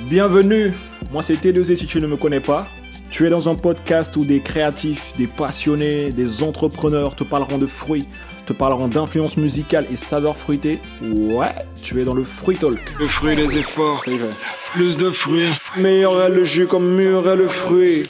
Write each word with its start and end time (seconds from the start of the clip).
Bienvenue, 0.00 0.72
moi 1.12 1.22
c'est 1.22 1.34
T2Z 1.34 1.76
si 1.76 1.86
tu 1.86 2.00
ne 2.00 2.06
me 2.06 2.16
connais 2.16 2.40
pas. 2.40 2.68
Tu 3.10 3.26
es 3.26 3.30
dans 3.30 3.48
un 3.48 3.54
podcast 3.54 4.16
où 4.16 4.24
des 4.24 4.40
créatifs, 4.40 5.12
des 5.16 5.28
passionnés, 5.28 6.10
des 6.10 6.42
entrepreneurs 6.42 7.14
te 7.14 7.22
parleront 7.22 7.58
de 7.58 7.66
fruits, 7.66 8.06
te 8.44 8.52
parleront 8.52 8.88
d'influence 8.88 9.36
musicale 9.36 9.86
et 9.92 9.96
saveurs 9.96 10.36
fruitées. 10.36 10.80
Ouais, 11.00 11.54
tu 11.80 12.00
es 12.00 12.04
dans 12.04 12.14
le 12.14 12.24
Fruit 12.24 12.56
Talk. 12.56 12.80
Le 12.98 13.06
fruit 13.06 13.36
des 13.36 13.56
efforts, 13.56 14.02
C'est 14.04 14.16
vrai. 14.16 14.30
plus 14.72 14.96
de 14.96 15.10
fruits. 15.10 15.46
Meilleur 15.78 16.20
est 16.22 16.30
le 16.30 16.42
jus 16.44 16.66
comme 16.66 16.96
mûr 16.96 17.28
est 17.30 17.36
le 17.36 17.46
fruit. 17.46 18.02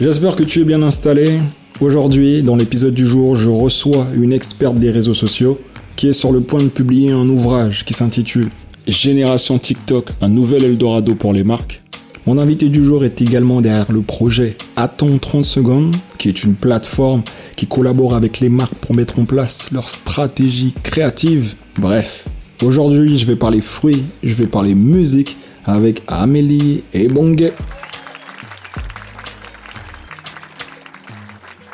J'espère 0.00 0.34
que 0.34 0.42
tu 0.42 0.60
es 0.60 0.64
bien 0.64 0.82
installé. 0.82 1.38
Aujourd'hui, 1.80 2.42
dans 2.42 2.56
l'épisode 2.56 2.94
du 2.94 3.06
jour, 3.06 3.36
je 3.36 3.48
reçois 3.48 4.06
une 4.16 4.32
experte 4.32 4.76
des 4.78 4.90
réseaux 4.90 5.14
sociaux 5.14 5.60
qui 5.94 6.08
est 6.08 6.12
sur 6.12 6.32
le 6.32 6.40
point 6.40 6.62
de 6.64 6.68
publier 6.68 7.12
un 7.12 7.28
ouvrage 7.28 7.84
qui 7.84 7.94
s'intitule 7.94 8.48
Génération 8.86 9.58
TikTok, 9.58 10.08
un 10.20 10.28
nouvel 10.28 10.64
Eldorado 10.64 11.14
pour 11.14 11.32
les 11.32 11.44
marques. 11.44 11.82
Mon 12.26 12.38
invité 12.38 12.68
du 12.68 12.84
jour 12.84 13.04
est 13.04 13.22
également 13.22 13.60
derrière 13.60 13.90
le 13.92 14.02
projet 14.02 14.56
Attends 14.76 15.18
30 15.18 15.44
secondes, 15.44 15.96
qui 16.18 16.28
est 16.28 16.44
une 16.44 16.54
plateforme 16.54 17.22
qui 17.56 17.66
collabore 17.66 18.14
avec 18.14 18.40
les 18.40 18.48
marques 18.48 18.74
pour 18.74 18.96
mettre 18.96 19.18
en 19.20 19.24
place 19.24 19.70
leur 19.70 19.88
stratégie 19.88 20.74
créative. 20.82 21.54
Bref, 21.78 22.26
aujourd'hui 22.62 23.18
je 23.18 23.26
vais 23.26 23.36
parler 23.36 23.60
fruits, 23.60 24.02
je 24.22 24.34
vais 24.34 24.46
parler 24.46 24.74
musique 24.74 25.36
avec 25.64 26.02
Amélie 26.08 26.82
et. 26.92 27.08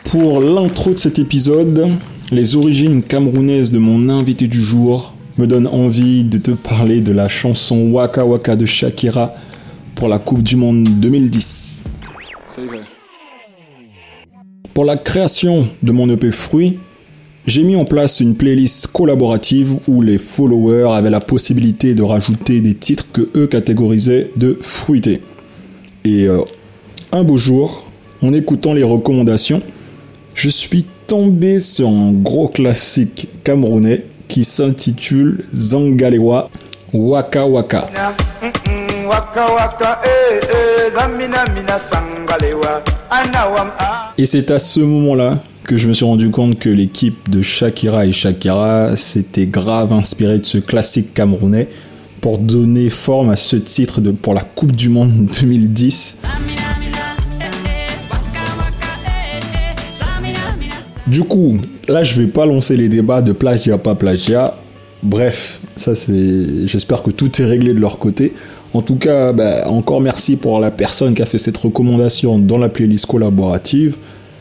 Pour 0.05 0.41
l'intro 0.41 0.93
de 0.93 0.99
cet 0.99 1.19
épisode, 1.19 1.89
les 2.33 2.57
origines 2.57 3.03
camerounaises 3.03 3.73
de 3.73 3.79
mon 3.79 4.09
invité 4.09 4.47
du 4.47 4.63
jour 4.63 5.15
me 5.39 5.47
donnent 5.47 5.69
envie 5.69 6.25
de 6.25 6.37
te 6.39 6.51
parler 6.51 7.01
de 7.01 7.13
la 7.13 7.29
chanson 7.29 7.91
Waka 7.93 8.25
Waka 8.25 8.57
de 8.57 8.67
Shakira 8.67 9.33
pour 9.95 10.09
la 10.09 10.19
Coupe 10.19 10.43
du 10.43 10.57
Monde 10.57 10.85
2010. 11.01 11.85
Pour 14.75 14.85
la 14.85 14.97
création 14.97 15.69
de 15.83 15.93
mon 15.93 16.09
EP 16.11 16.33
Fruit, 16.33 16.79
j'ai 17.47 17.63
mis 17.63 17.77
en 17.77 17.85
place 17.85 18.19
une 18.19 18.35
playlist 18.35 18.89
collaborative 18.89 19.79
où 19.87 20.03
les 20.03 20.19
followers 20.19 20.93
avaient 20.93 21.09
la 21.09 21.21
possibilité 21.21 21.95
de 21.95 22.03
rajouter 22.03 22.61
des 22.61 22.75
titres 22.75 23.07
que 23.13 23.31
eux 23.37 23.47
catégorisaient 23.47 24.31
de 24.37 24.59
fruités. 24.61 25.23
Et 26.05 26.27
euh, 26.27 26.39
un 27.13 27.23
beau 27.23 27.39
jour, 27.39 27.87
en 28.23 28.33
écoutant 28.33 28.75
les 28.75 28.83
recommandations, 28.83 29.63
je 30.35 30.49
suis 30.49 30.85
tombé 31.07 31.61
sur 31.61 31.89
un 31.89 32.13
gros 32.13 32.49
classique 32.49 33.29
camerounais 33.45 34.05
qui 34.29 34.45
s'intitule 34.45 35.45
Zangalewa 35.53 36.51
Waka 36.93 37.47
Waka. 37.47 37.89
Waka 39.09 39.45
waka 39.53 40.01
eh 40.05 40.39
eh 40.43 40.79
ah 43.79 44.13
Et 44.19 44.27
c'est 44.27 44.51
à 44.51 44.59
ce 44.59 44.81
moment-là 44.81 45.39
que 45.65 45.77
je 45.77 45.89
me 45.89 45.93
suis 45.93 46.05
rendu 46.05 46.31
compte 46.31 46.59
que 46.59 46.69
l'équipe 46.69 47.29
de 47.31 47.43
Shakira 47.43 48.07
et 48.07 48.13
Shakira 48.13 48.97
s'était 48.97 49.47
grave 49.47 49.93
inspirée 49.93 50.39
de 50.39 50.47
ce 50.47 50.59
classique 50.59 51.15
camerounais 51.15 51.69
pour 52.21 52.39
donner 52.39 52.91
forme 52.91 53.31
à 53.31 53.37
ce 53.37 53.57
titre 53.57 54.01
de, 54.01 54.11
pour 54.11 54.35
la 54.35 54.43
Coupe 54.43 54.73
du 54.73 54.89
Monde 54.89 55.27
2010. 55.41 56.19
Du 61.07 61.25
coup, 61.25 61.59
là, 61.89 62.03
je 62.03 62.21
vais 62.21 62.29
pas 62.29 62.47
lancer 62.47 62.77
les 62.77 62.89
débats 62.89 63.23
de 63.23 63.33
plagiat, 63.33 63.79
pas 63.79 63.95
plagiat. 63.95 64.57
Bref, 65.03 65.61
ça 65.77 65.95
c'est. 65.95 66.67
J'espère 66.67 67.03
que 67.03 67.11
tout 67.11 67.41
est 67.41 67.45
réglé 67.45 67.75
de 67.75 67.81
leur 67.81 67.99
côté. 67.99 68.33
En 68.75 68.83
tout 68.83 68.97
cas, 68.97 69.33
bah, 69.33 69.69
encore 69.69 70.01
merci 70.01 70.37
pour 70.37 70.61
la 70.61 70.71
personne 70.71 71.15
qui 71.15 71.23
a 71.23 71.27
fait 71.27 71.39
cette 71.39 71.57
recommandation 71.57 72.39
dans 72.39 72.59
la 72.59 72.69
playlist 72.69 73.07
collaborative. 73.07 73.97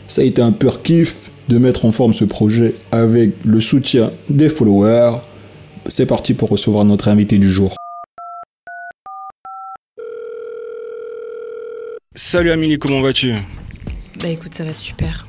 Ça 0.07 0.21
a 0.21 0.25
été 0.25 0.41
un 0.41 0.51
pur 0.51 0.81
kiff 0.81 1.31
de 1.47 1.57
mettre 1.57 1.85
en 1.85 1.91
forme 1.91 2.13
ce 2.13 2.25
projet 2.25 2.75
avec 2.91 3.31
le 3.45 3.61
soutien 3.61 4.11
des 4.30 4.49
followers. 4.49 5.19
C'est 5.87 6.05
parti 6.05 6.33
pour 6.33 6.49
recevoir 6.49 6.83
notre 6.83 7.07
invité 7.07 7.37
du 7.37 7.49
jour. 7.49 7.75
Salut 12.15 12.52
Amélie, 12.52 12.80
comment 12.80 13.02
vas-tu? 13.02 13.33
Bah 14.19 14.27
écoute, 14.27 14.53
ça 14.53 14.65
va 14.65 14.73
super. 14.73 15.27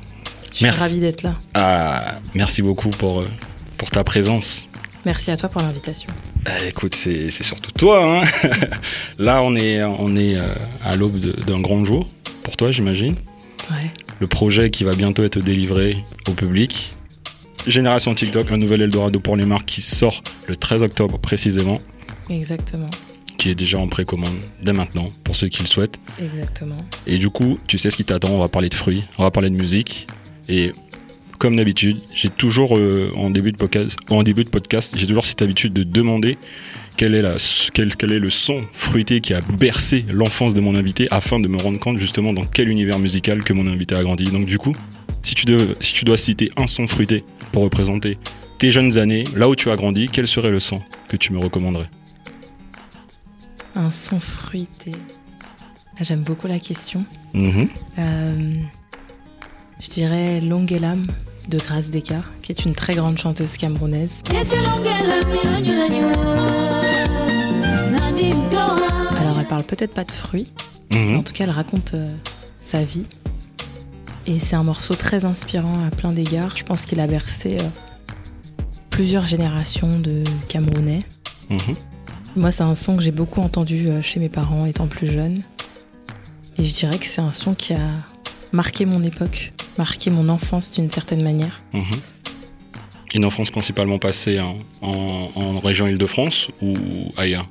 Je 0.51 0.57
suis 0.57 0.69
ravie 0.69 0.99
d'être 0.99 1.23
là. 1.23 1.35
Ah, 1.53 2.15
merci 2.33 2.61
beaucoup 2.61 2.89
pour, 2.89 3.21
euh, 3.21 3.27
pour 3.77 3.89
ta 3.91 4.03
présence. 4.03 4.69
Merci 5.05 5.31
à 5.31 5.37
toi 5.37 5.49
pour 5.49 5.61
l'invitation. 5.61 6.09
Ah, 6.45 6.51
écoute, 6.67 6.95
c'est 6.95 7.29
c'est 7.29 7.43
surtout 7.43 7.71
toi. 7.71 8.21
hein. 8.21 8.27
Là, 9.19 9.41
on 9.43 9.55
est, 9.55 9.81
on 9.83 10.15
est 10.15 10.35
euh, 10.35 10.53
à 10.83 10.95
l'aube 10.95 11.17
d'un 11.45 11.59
grand 11.61 11.83
jour, 11.85 12.07
pour 12.43 12.57
toi, 12.57 12.71
j'imagine. 12.71 13.15
Ouais. 13.71 13.89
Le 14.19 14.27
projet 14.27 14.69
qui 14.71 14.83
va 14.83 14.95
bientôt 14.95 15.23
être 15.23 15.39
délivré 15.39 16.03
au 16.27 16.31
public. 16.33 16.93
Génération 17.67 18.13
TikTok, 18.15 18.51
un 18.51 18.57
nouvel 18.57 18.81
Eldorado 18.81 19.19
pour 19.19 19.35
les 19.35 19.45
marques 19.45 19.65
qui 19.67 19.81
sort 19.81 20.23
le 20.47 20.55
13 20.55 20.81
octobre 20.83 21.19
précisément, 21.19 21.79
Exactement. 22.29 22.89
qui 23.37 23.49
est 23.49 23.55
déjà 23.55 23.77
en 23.77 23.87
précommande 23.87 24.35
dès 24.63 24.73
maintenant 24.73 25.09
pour 25.23 25.35
ceux 25.35 25.49
qui 25.49 25.61
le 25.61 25.67
souhaitent. 25.67 25.99
Exactement. 26.21 26.77
Et 27.05 27.17
du 27.17 27.29
coup, 27.29 27.59
tu 27.67 27.77
sais 27.77 27.91
ce 27.91 27.97
qui 27.97 28.05
t'attend, 28.05 28.29
on 28.29 28.39
va 28.39 28.47
parler 28.47 28.69
de 28.69 28.73
fruits, 28.73 29.03
on 29.17 29.23
va 29.23 29.31
parler 29.31 29.49
de 29.49 29.57
musique. 29.57 30.07
Et 30.49 30.73
comme 31.37 31.55
d'habitude, 31.55 32.01
j'ai 32.13 32.29
toujours, 32.29 32.77
euh, 32.77 33.11
en, 33.15 33.29
début 33.29 33.53
de 33.53 33.57
podcast, 33.57 33.97
en 34.09 34.23
début 34.23 34.43
de 34.43 34.49
podcast, 34.49 34.95
j'ai 34.97 35.07
toujours 35.07 35.25
cette 35.25 35.41
habitude 35.41 35.71
de 35.71 35.83
demander 35.83 36.37
quel 36.97 37.15
est, 37.15 37.21
la, 37.21 37.35
quel, 37.73 37.95
quel 37.95 38.11
est 38.11 38.19
le 38.19 38.29
son 38.29 38.63
fruité 38.73 39.21
qui 39.21 39.33
a 39.33 39.39
bercé 39.39 40.03
l'enfance 40.11 40.53
de 40.53 40.59
mon 40.59 40.75
invité 40.75 41.07
afin 41.11 41.39
de 41.39 41.47
me 41.47 41.57
rendre 41.57 41.79
compte 41.79 41.97
justement 41.97 42.33
dans 42.33 42.43
quel 42.43 42.67
univers 42.67 42.99
musical 42.99 43.43
que 43.43 43.53
mon 43.53 43.67
invité 43.67 43.95
a 43.95 44.03
grandi. 44.03 44.25
Donc 44.25 44.45
du 44.47 44.57
coup, 44.57 44.75
si 45.23 45.33
tu, 45.35 45.45
dois, 45.45 45.63
si 45.79 45.93
tu 45.93 46.03
dois 46.03 46.17
citer 46.17 46.51
un 46.57 46.67
son 46.67 46.87
fruité 46.87 47.23
pour 47.53 47.63
représenter 47.63 48.17
tes 48.57 48.71
jeunes 48.71 48.97
années, 48.97 49.23
là 49.35 49.47
où 49.47 49.55
tu 49.55 49.69
as 49.69 49.77
grandi, 49.77 50.09
quel 50.11 50.27
serait 50.27 50.51
le 50.51 50.59
son 50.59 50.81
que 51.07 51.15
tu 51.15 51.31
me 51.31 51.39
recommanderais? 51.39 51.89
Un 53.75 53.91
son 53.91 54.19
fruité. 54.19 54.91
Ah, 55.97 56.03
J'aime 56.03 56.23
beaucoup 56.23 56.47
la 56.47 56.59
question. 56.59 57.05
Mhm. 57.33 57.69
Euh, 57.97 58.61
je 59.79 59.89
dirais 59.89 60.39
Longue 60.41 60.71
et 60.71 60.79
l'âme 60.79 61.05
de 61.49 61.57
Grâce 61.57 61.89
Descartes, 61.89 62.25
qui 62.41 62.51
est 62.51 62.65
une 62.65 62.73
très 62.73 62.95
grande 62.95 63.17
chanteuse 63.17 63.57
camerounaise. 63.57 64.21
Alors 69.19 69.39
elle 69.39 69.45
parle 69.47 69.63
peut-être 69.63 69.93
pas 69.93 70.03
de 70.03 70.11
fruits, 70.11 70.47
Mhm. 70.91 71.17
en 71.17 71.23
tout 71.23 71.33
cas 71.33 71.43
elle 71.45 71.49
raconte 71.51 71.93
euh, 71.93 72.13
sa 72.59 72.83
vie. 72.83 73.05
Et 74.27 74.39
c'est 74.39 74.55
un 74.55 74.63
morceau 74.63 74.95
très 74.95 75.25
inspirant 75.25 75.85
à 75.85 75.91
plein 75.91 76.11
d'égards. 76.11 76.55
Je 76.55 76.63
pense 76.63 76.85
qu'il 76.85 76.99
a 76.99 77.07
bercé 77.07 77.57
euh, 77.59 77.63
plusieurs 78.89 79.25
générations 79.25 79.99
de 79.99 80.23
Camerounais. 80.47 80.99
Mhm. 81.49 81.75
Moi, 82.35 82.51
c'est 82.51 82.63
un 82.63 82.75
son 82.75 82.95
que 82.95 83.01
j'ai 83.01 83.11
beaucoup 83.11 83.41
entendu 83.41 83.87
euh, 83.89 84.01
chez 84.03 84.19
mes 84.19 84.29
parents 84.29 84.65
étant 84.65 84.85
plus 84.87 85.07
jeune. 85.07 85.41
Et 86.57 86.63
je 86.63 86.75
dirais 86.75 86.99
que 86.99 87.05
c'est 87.07 87.21
un 87.21 87.31
son 87.31 87.55
qui 87.55 87.73
a 87.73 87.79
marqué 88.51 88.85
mon 88.85 89.03
époque, 89.03 89.53
marqué 89.77 90.09
mon 90.09 90.29
enfance 90.29 90.71
d'une 90.71 90.89
certaine 90.91 91.21
manière. 91.23 91.61
Mhm. 91.73 91.83
Une 93.15 93.25
enfance 93.25 93.49
principalement 93.49 93.97
passée 93.97 94.39
en, 94.39 94.57
en- 94.81 95.29
en 95.35 95.59
région 95.59 95.87
Île-de-France 95.87 96.49
ou 96.61 96.75
ailleurs? 97.17 97.47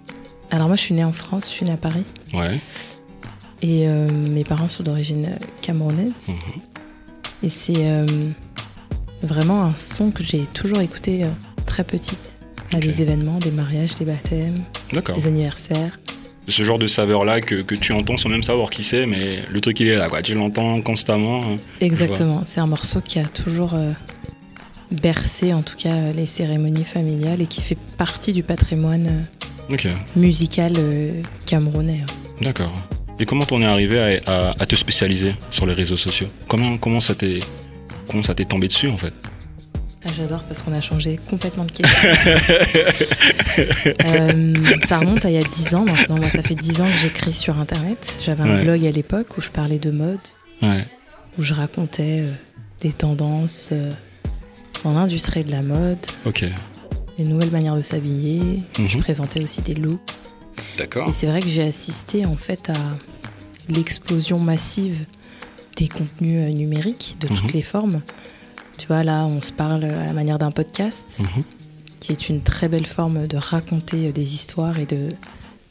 Alors 0.51 0.69
moi, 0.69 0.77
je 0.77 0.83
suis 0.83 0.95
née 0.95 1.05
en 1.05 1.13
France, 1.13 1.47
je 1.51 1.55
suis 1.55 1.65
née 1.67 1.73
à 1.73 1.77
Paris. 1.77 2.05
Ouais. 2.33 2.59
Et 3.61 3.89
euh, 3.89 4.09
mes 4.11 4.45
parents 4.45 4.69
sont 4.69 4.85
d'origine 4.85 5.37
camerounaise. 5.63 6.29
Mhm. 6.29 6.37
Et 7.43 7.49
c'est 7.49 7.75
euh, 7.91 8.07
vraiment 9.23 9.63
un 9.65 9.75
son 9.77 10.11
que 10.13 10.23
j'ai 10.23 10.47
toujours 10.47 10.81
écouté 10.81 11.25
euh, 11.25 11.29
très 11.67 11.85
petite. 11.85 12.39
À 12.73 12.81
des 12.81 13.01
événements, 13.01 13.39
des 13.39 13.51
mariages, 13.51 13.95
des 13.95 14.05
baptêmes, 14.05 14.55
des 14.93 15.27
anniversaires. 15.27 15.99
Ce 16.49 16.63
genre 16.65 16.79
de 16.79 16.87
saveur-là 16.87 17.41
que, 17.43 17.57
que 17.63 17.75
tu 17.75 17.93
entends 17.93 18.17
sans 18.17 18.31
même 18.31 18.43
savoir 18.43 18.71
qui 18.71 18.83
c'est, 18.83 19.05
mais 19.07 19.41
le 19.51 19.61
truc 19.61 19.79
il 19.81 19.89
est 19.89 19.97
là, 19.97 20.09
quoi. 20.09 20.23
Tu 20.23 20.35
l'entends 20.35 20.81
constamment. 20.81 21.43
hein. 21.45 21.59
Exactement, 21.81 22.41
c'est 22.45 22.61
un 22.61 22.67
morceau 22.67 23.01
qui 23.03 23.19
a 23.19 23.25
toujours 23.25 23.75
euh, 23.75 23.93
bercé 24.91 25.53
en 25.53 25.63
tout 25.63 25.77
cas 25.77 26.13
les 26.15 26.27
cérémonies 26.27 26.85
familiales 26.85 27.43
et 27.43 27.47
qui 27.47 27.61
fait 27.61 27.77
partie 27.99 28.33
du 28.33 28.43
patrimoine 28.43 29.27
euh, 29.71 29.77
musical 30.17 30.73
euh, 30.79 31.23
camerounais. 31.47 32.01
d'accord. 32.41 32.73
Et 33.21 33.27
comment 33.27 33.45
t'en 33.47 33.61
es 33.61 33.65
arrivé 33.67 34.21
à, 34.27 34.51
à- 34.51 34.55
à 34.63 34.67
te 34.67 34.77
spécialiser 34.77 35.35
sur 35.51 35.67
les 35.67 35.75
réseaux 35.75 35.97
sociaux? 35.97 36.29
Comment, 36.47 36.79
comment 36.79 37.01
ça 37.01 37.17
t'est 37.17 37.41
comment 38.09 38.23
ça 38.23 38.33
t'est 38.35 38.45
tombé 38.45 38.69
dessus 38.69 38.89
en 38.89 38.97
fait? 38.97 39.13
Ah, 40.09 40.13
J'adore 40.17 40.43
parce 40.45 40.63
qu'on 40.63 40.73
a 40.73 40.81
changé 40.81 41.19
complètement 41.29 41.65
de 41.65 41.73
question. 41.73 42.09
Euh, 44.05 44.55
ça 44.85 44.99
remonte 44.99 45.25
à 45.25 45.31
il 45.31 45.35
y 45.35 45.39
a 45.39 45.45
10 45.45 45.75
ans 45.75 45.85
maintenant. 45.85 46.17
Moi, 46.17 46.29
ça 46.29 46.43
fait 46.43 46.55
10 46.55 46.81
ans 46.81 46.87
que 46.87 46.97
j'écris 46.97 47.33
sur 47.33 47.61
Internet. 47.61 48.17
J'avais 48.25 48.43
un 48.45 48.57
Ouais. 48.57 48.63
blog 48.63 48.87
à 48.87 48.91
l'époque 48.91 49.37
où 49.37 49.41
je 49.41 49.51
parlais 49.51 49.79
de 49.79 49.91
mode, 49.91 50.19
Ouais. 50.63 50.85
où 51.39 51.43
je 51.43 51.55
racontais 51.55 52.19
euh, 52.21 52.33
des 52.81 52.93
tendances 52.93 53.71
euh, 53.73 53.93
dans 54.85 54.93
l'industrie 54.95 55.45
de 55.45 55.51
la 55.51 55.63
mode, 55.63 55.99
Ok. 56.25 56.45
des 57.19 57.25
nouvelles 57.25 57.51
manières 57.51 57.77
de 57.77 57.83
s'habiller. 57.83 58.41
Mhm. 58.79 58.89
Je 58.89 58.99
présentais 58.99 59.43
aussi 59.43 59.61
des 59.63 59.75
looks. 59.75 60.01
D'accord. 60.77 61.09
Et 61.09 61.13
c'est 61.13 61.27
vrai 61.27 61.41
que 61.41 61.49
j'ai 61.49 61.63
assisté 61.67 62.25
en 62.27 62.37
fait 62.37 62.71
à 62.71 62.77
l'explosion 63.75 64.39
massive 64.39 65.05
des 65.77 65.89
contenus 65.89 66.49
euh, 66.49 66.53
numériques 66.53 67.17
de 67.21 67.27
toutes 67.29 67.43
Mhm. 67.45 67.51
les 67.55 67.63
formes. 67.63 68.01
Tu 68.79 68.87
vois, 68.87 69.03
là, 69.03 69.27
on 69.27 69.41
se 69.41 69.53
parle 69.53 69.85
à 69.85 70.07
la 70.07 70.13
manière 70.13 70.39
d'un 70.39 70.51
podcast, 70.51 71.21
Mhm. 71.21 71.43
qui 72.01 72.13
est 72.13 72.29
une 72.29 72.41
très 72.43 72.69
belle 72.69 72.87
forme 72.87 73.27
de 73.27 73.37
raconter 73.37 74.09
euh, 74.09 74.13
des 74.13 74.35
histoires 74.35 74.79
et 74.79 74.87
de 74.87 75.11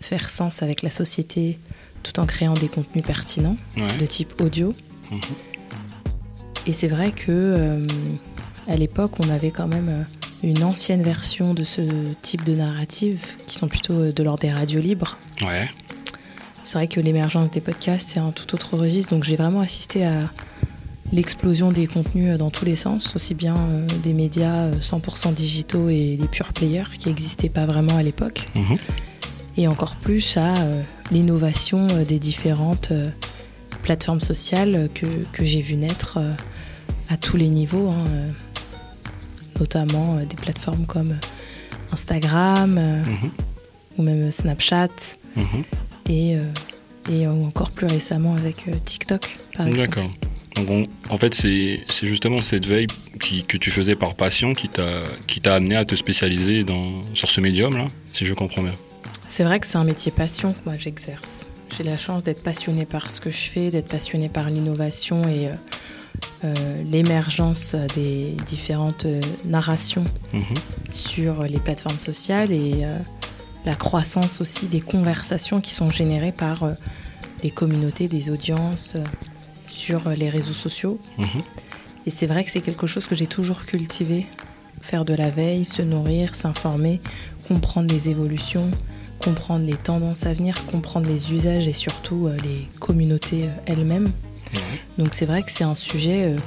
faire 0.01 0.29
sens 0.29 0.61
avec 0.61 0.81
la 0.83 0.89
société 0.91 1.57
tout 2.03 2.19
en 2.19 2.25
créant 2.25 2.53
des 2.53 2.67
contenus 2.67 3.03
pertinents 3.05 3.55
Ouais. 3.77 3.97
de 3.97 4.05
type 4.05 4.39
audio. 4.41 4.75
Mhm. 5.09 5.19
Et 6.65 6.73
c'est 6.73 6.87
vrai 6.89 7.11
que 7.11 7.25
euh, 7.29 7.85
à 8.67 8.75
l'époque, 8.75 9.19
on 9.19 9.29
avait 9.29 9.51
quand 9.51 9.67
même 9.67 9.87
euh, 9.89 10.03
une 10.43 10.63
ancienne 10.63 11.01
version 11.01 11.53
de 11.53 11.63
ce 11.63 11.81
type 12.21 12.43
de 12.43 12.53
narrative 12.55 13.19
qui 13.47 13.55
sont 13.55 13.67
plutôt 13.69 14.11
de 14.11 14.23
l'ordre 14.23 14.41
des 14.41 14.51
radios 14.51 14.81
libres. 14.81 15.17
Ouais. 15.41 15.69
C'est 16.65 16.73
vrai 16.73 16.87
que 16.89 16.99
l'émergence 16.99 17.49
des 17.51 17.61
podcasts, 17.61 18.09
c'est 18.09 18.19
un 18.19 18.31
tout 18.31 18.53
autre 18.53 18.75
registre. 18.77 19.13
Donc 19.13 19.23
j'ai 19.23 19.37
vraiment 19.37 19.61
assisté 19.61 20.05
à 20.05 20.29
l'explosion 21.13 21.71
des 21.71 21.87
contenus 21.87 22.33
euh, 22.33 22.37
dans 22.37 22.49
tous 22.51 22.65
les 22.65 22.75
sens, 22.75 23.15
aussi 23.15 23.33
bien 23.33 23.55
euh, 23.55 23.87
des 24.03 24.13
médias 24.13 24.65
euh, 24.65 24.79
100% 24.79 25.33
digitaux 25.33 25.89
et 25.89 26.17
les 26.19 26.27
pure 26.27 26.53
players 26.53 26.83
qui 26.99 27.07
n'existaient 27.09 27.49
pas 27.49 27.65
vraiment 27.65 27.95
à 27.97 28.03
l'époque, 28.03 28.45
Mhm. 28.55 28.77
et 29.57 29.67
encore 29.67 29.95
plus 29.95 30.37
à 30.37 30.57
euh, 30.57 30.81
l'innovation 31.11 31.87
euh, 31.89 32.03
des 32.05 32.19
différentes 32.19 32.91
euh, 32.91 33.09
plateformes 33.83 34.19
sociales 34.21 34.75
euh, 34.75 34.87
que, 34.93 35.05
que 35.31 35.45
j'ai 35.45 35.61
vu 35.61 35.75
naître 35.75 36.17
euh, 36.17 36.33
à 37.09 37.15
tous 37.17 37.37
les 37.37 37.47
niveaux, 37.47 37.89
hein, 37.89 38.05
euh, 38.09 38.29
notamment 39.59 40.17
euh, 40.17 40.25
des 40.25 40.35
plateformes 40.35 40.85
comme 40.85 41.15
Instagram 41.91 42.77
euh, 42.77 43.03
Mhm. 43.05 43.31
ou 43.97 44.03
même 44.03 44.31
Snapchat 44.31 44.89
Mhm. 45.37 45.63
et, 46.09 46.35
euh, 46.35 46.43
et 47.09 47.27
encore 47.27 47.71
plus 47.71 47.87
récemment 47.87 48.35
avec 48.35 48.67
euh, 48.67 48.73
TikTok, 48.83 49.37
par 49.55 49.67
exemple. 49.67 49.87
D'accord. 49.95 50.11
Donc 50.57 50.69
on- 50.69 51.13
en 51.13 51.17
fait, 51.17 51.33
c'est 51.35 51.79
justement 52.03 52.41
cette 52.41 52.65
veille 52.65 52.87
qui, 53.21 53.43
que 53.43 53.57
tu 53.57 53.71
faisais 53.71 53.95
par 53.95 54.15
passion 54.15 54.53
qui 54.53 54.67
t'a 54.69 55.53
amené 55.55 55.75
à 55.75 55.85
te 55.85 55.95
spécialiser 55.95 56.63
dans, 56.63 57.03
sur 57.13 57.29
ce 57.31 57.39
médium-là, 57.41 57.87
si 58.13 58.25
je 58.25 58.33
comprends 58.33 58.63
bien. 58.63 58.73
C'est 59.29 59.43
vrai 59.43 59.59
que 59.59 59.67
c'est 59.67 59.77
un 59.77 59.83
métier 59.83 60.11
passion 60.11 60.53
que 60.53 60.57
moi 60.65 60.75
j'exerce. 60.79 61.47
J'ai 61.77 61.83
la 61.83 61.97
chance 61.97 62.23
d'être 62.23 62.41
passionnée 62.43 62.85
par 62.85 63.09
ce 63.09 63.19
que 63.21 63.29
je 63.29 63.37
fais, 63.49 63.71
d'être 63.71 63.87
passionnée 63.89 64.29
par 64.29 64.47
l'innovation 64.47 65.27
et 65.27 65.47
euh, 65.49 65.51
euh, 66.45 66.83
l'émergence 66.91 67.75
des 67.95 68.31
différentes 68.47 69.05
euh, 69.05 69.21
narrations 69.45 70.05
Mhm. 70.33 70.43
sur 70.89 71.43
les 71.43 71.59
plateformes 71.59 71.99
sociales 71.99 72.51
et 72.51 72.83
euh, 72.83 72.97
la 73.65 73.75
croissance 73.75 74.39
aussi 74.41 74.65
des 74.67 74.81
conversations 74.81 75.61
qui 75.61 75.73
sont 75.73 75.89
générées 75.89 76.31
par 76.31 76.63
des 77.41 77.51
communautés, 77.51 78.07
des 78.07 78.29
audiences 78.29 78.95
sur 79.67 80.07
euh, 80.07 80.15
les 80.15 80.29
réseaux 80.29 80.53
sociaux. 80.53 80.99
Mhm. 81.17 81.43
Et 82.05 82.09
c'est 82.09 82.25
vrai 82.25 82.43
que 82.45 82.51
c'est 82.51 82.61
quelque 82.61 82.87
chose 82.87 83.05
que 83.05 83.15
j'ai 83.15 83.27
toujours 83.27 83.65
cultivé. 83.65 84.25
Faire 84.81 85.03
de 85.03 85.13
la 85.13 85.29
veille, 85.29 85.65
se 85.65 85.81
nourrir, 85.81 86.35
s'informer, 86.35 87.01
comprendre 87.47 87.91
les 87.91 88.09
évolutions, 88.09 88.71
comprendre 89.19 89.65
les 89.65 89.75
tendances 89.75 90.25
à 90.25 90.33
venir, 90.33 90.65
comprendre 90.65 91.07
les 91.07 91.33
usages 91.33 91.67
et 91.67 91.73
surtout 91.73 92.27
euh, 92.27 92.37
les 92.43 92.67
communautés 92.79 93.43
euh, 93.43 93.61
elles-mêmes. 93.65 94.11
Ouais. 94.53 94.61
Donc 94.97 95.13
c'est 95.13 95.25
vrai 95.25 95.43
que 95.43 95.51
c'est 95.51 95.63
un 95.63 95.75
sujet 95.75 96.33
euh, 96.33 96.37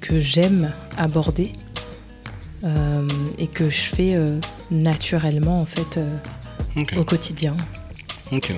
que 0.00 0.18
j'aime 0.18 0.72
aborder 0.96 1.52
et 3.38 3.46
que 3.46 3.68
je 3.68 3.82
fais 3.82 4.16
naturellement 4.70 5.60
en 5.60 5.66
fait 5.66 5.98
au 6.96 7.04
quotidien. 7.04 7.54
Ok. 8.32 8.54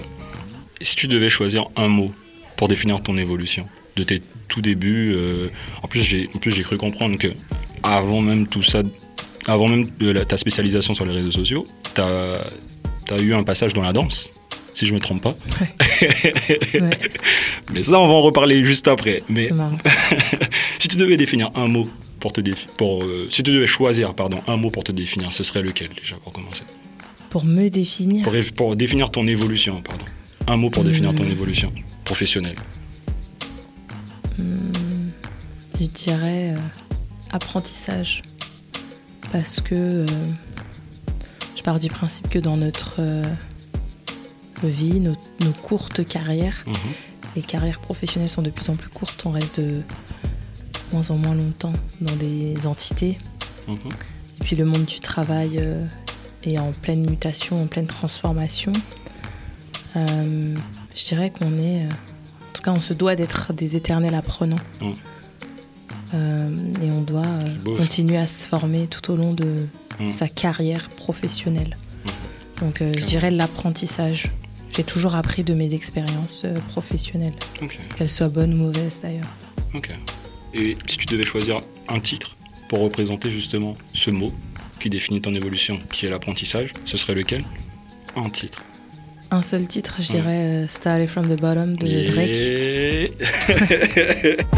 Si 0.80 0.94
tu 0.94 1.08
devais 1.08 1.28
choisir 1.28 1.66
un 1.74 1.88
mot 1.88 2.12
pour 2.56 2.68
définir 2.68 3.02
ton 3.02 3.16
évolution 3.18 3.66
de 3.96 4.02
tes 4.04 4.20
tout 4.48 4.60
débuts, 4.62 5.12
euh, 5.14 5.48
en 5.82 5.88
plus 5.88 6.02
j'ai 6.02 6.28
en 6.34 6.38
plus 6.38 6.52
j'ai 6.52 6.62
cru 6.62 6.76
comprendre 6.76 7.16
que 7.18 7.28
avant 7.82 8.20
même 8.20 8.46
tout 8.46 8.62
ça, 8.62 8.82
avant 9.46 9.68
même 9.68 9.88
de 9.98 10.10
la- 10.10 10.24
ta 10.24 10.36
spécialisation 10.36 10.94
sur 10.94 11.04
les 11.06 11.12
réseaux 11.14 11.30
sociaux, 11.32 11.66
t'as 11.94 12.38
as 13.10 13.18
eu 13.20 13.34
un 13.34 13.42
passage 13.44 13.72
dans 13.72 13.82
la 13.82 13.92
danse, 13.92 14.30
si 14.74 14.86
je 14.86 14.92
me 14.94 14.98
trompe 15.00 15.22
pas. 15.22 15.36
Ouais, 15.60 16.10
Mais 17.72 17.82
ça, 17.82 17.98
on 18.00 18.06
va 18.08 18.14
en 18.14 18.22
reparler 18.22 18.64
juste 18.64 18.88
après. 18.88 19.22
Mais 19.28 19.48
si 20.78 20.88
tu 20.88 20.96
devais 20.96 21.16
définir 21.16 21.50
un 21.54 21.66
mot 21.68 21.88
pour 22.20 22.32
te 22.32 22.40
défi- 22.40 22.66
pour 22.76 23.02
euh, 23.04 23.28
si 23.30 23.42
tu 23.42 23.52
devais 23.52 23.66
choisir 23.66 24.14
pardon 24.14 24.38
un 24.46 24.56
mot 24.56 24.70
pour 24.70 24.84
te 24.84 24.92
définir, 24.92 25.32
ce 25.32 25.44
serait 25.44 25.62
lequel 25.62 25.88
déjà 26.00 26.16
pour 26.16 26.32
commencer? 26.32 26.62
Pour 27.30 27.44
me 27.44 27.68
définir, 27.68 28.24
pour, 28.24 28.34
éf- 28.34 28.52
pour 28.52 28.76
définir 28.76 29.10
ton 29.10 29.26
évolution, 29.26 29.80
pardon. 29.82 30.04
Un 30.46 30.56
mot 30.56 30.70
pour 30.70 30.84
définir 30.84 31.14
ton 31.14 31.24
Hmm. 31.24 31.30
évolution 31.32 31.72
professionnelle. 32.06 32.56
je 34.38 35.86
dirais 35.86 36.54
euh, 36.54 36.58
apprentissage. 37.32 38.22
Parce 39.32 39.60
que 39.60 39.74
euh, 39.74 40.06
je 41.56 41.62
pars 41.62 41.78
du 41.78 41.88
principe 41.88 42.28
que 42.30 42.38
dans 42.38 42.56
notre 42.56 42.94
euh, 43.00 43.24
vie, 44.62 45.00
nos, 45.00 45.14
nos 45.40 45.52
courtes 45.52 46.06
carrières, 46.06 46.62
Mhm. 46.66 46.74
les 47.34 47.42
carrières 47.42 47.80
professionnelles 47.80 48.30
sont 48.30 48.42
de 48.42 48.50
plus 48.50 48.70
en 48.70 48.76
plus 48.76 48.88
courtes, 48.88 49.24
on 49.26 49.32
reste 49.32 49.60
de 49.60 49.82
moins 50.92 51.10
en 51.10 51.16
moins 51.18 51.34
longtemps 51.34 51.74
dans 52.00 52.16
des 52.16 52.66
entités. 52.66 53.18
Mhm. 53.68 53.76
Et 54.40 54.44
puis 54.44 54.54
le 54.56 54.64
monde 54.64 54.84
du 54.86 55.00
travail 55.00 55.60
est 56.44 56.58
en 56.58 56.70
pleine 56.72 57.04
mutation, 57.10 57.60
en 57.60 57.66
pleine 57.66 57.86
transformation. 57.88 58.72
Je 60.96 61.04
dirais 61.04 61.30
qu'on 61.30 61.58
est, 61.58 61.84
euh, 61.84 61.88
en 61.88 62.52
tout 62.52 62.62
cas, 62.62 62.72
on 62.72 62.80
se 62.80 62.94
doit 62.94 63.14
d'être 63.16 63.52
des 63.52 63.76
éternels 63.76 64.14
apprenants. 64.14 64.56
Mm. 64.80 64.90
Euh, 66.14 66.50
et 66.82 66.90
on 66.90 67.02
doit 67.02 67.22
euh, 67.26 67.54
beau, 67.62 67.76
continuer 67.76 68.16
à 68.16 68.26
se 68.26 68.46
former 68.48 68.86
tout 68.86 69.10
au 69.12 69.16
long 69.16 69.32
de 69.34 69.66
Mm. 69.98 70.10
sa 70.10 70.28
carrière 70.28 70.90
professionnelle. 70.90 71.76
Mm. 72.04 72.10
Donc 72.60 72.76
je 72.80 73.04
dirais 73.06 73.30
l'apprentissage. 73.30 74.30
J'ai 74.74 74.84
toujours 74.84 75.14
appris 75.14 75.42
de 75.42 75.54
mes 75.54 75.72
expériences 75.72 76.44
professionnelles, 76.68 77.32
qu'elles 77.96 78.10
soient 78.10 78.28
bonnes 78.28 78.52
ou 78.52 78.56
mauvaises 78.58 79.00
d'ailleurs. 79.02 79.28
ok. 79.74 79.90
Et 80.52 80.76
si 80.86 80.98
tu 80.98 81.06
devais 81.06 81.24
choisir 81.24 81.62
un 81.88 82.00
titre 82.00 82.36
pour 82.68 82.80
représenter 82.80 83.30
justement 83.30 83.74
ce 83.94 84.10
mot 84.10 84.34
qui 84.80 84.90
définit 84.90 85.20
ton 85.22 85.34
évolution, 85.34 85.78
qui 85.92 86.04
est 86.06 86.10
l'apprentissage, 86.10 86.74
ce 86.84 86.96
serait 86.98 87.14
lequel? 87.14 87.42
Un 88.16 88.28
titre. 88.28 88.62
Un 89.30 89.42
seul 89.42 89.66
titre, 89.66 89.96
je 90.00 90.08
dirais 90.08 90.64
euh, 90.64 90.66
Started 90.66 91.08
from 91.08 91.26
the 91.26 91.38
Bottom 91.40 91.76
de 91.76 92.10
Drake. 92.12 93.16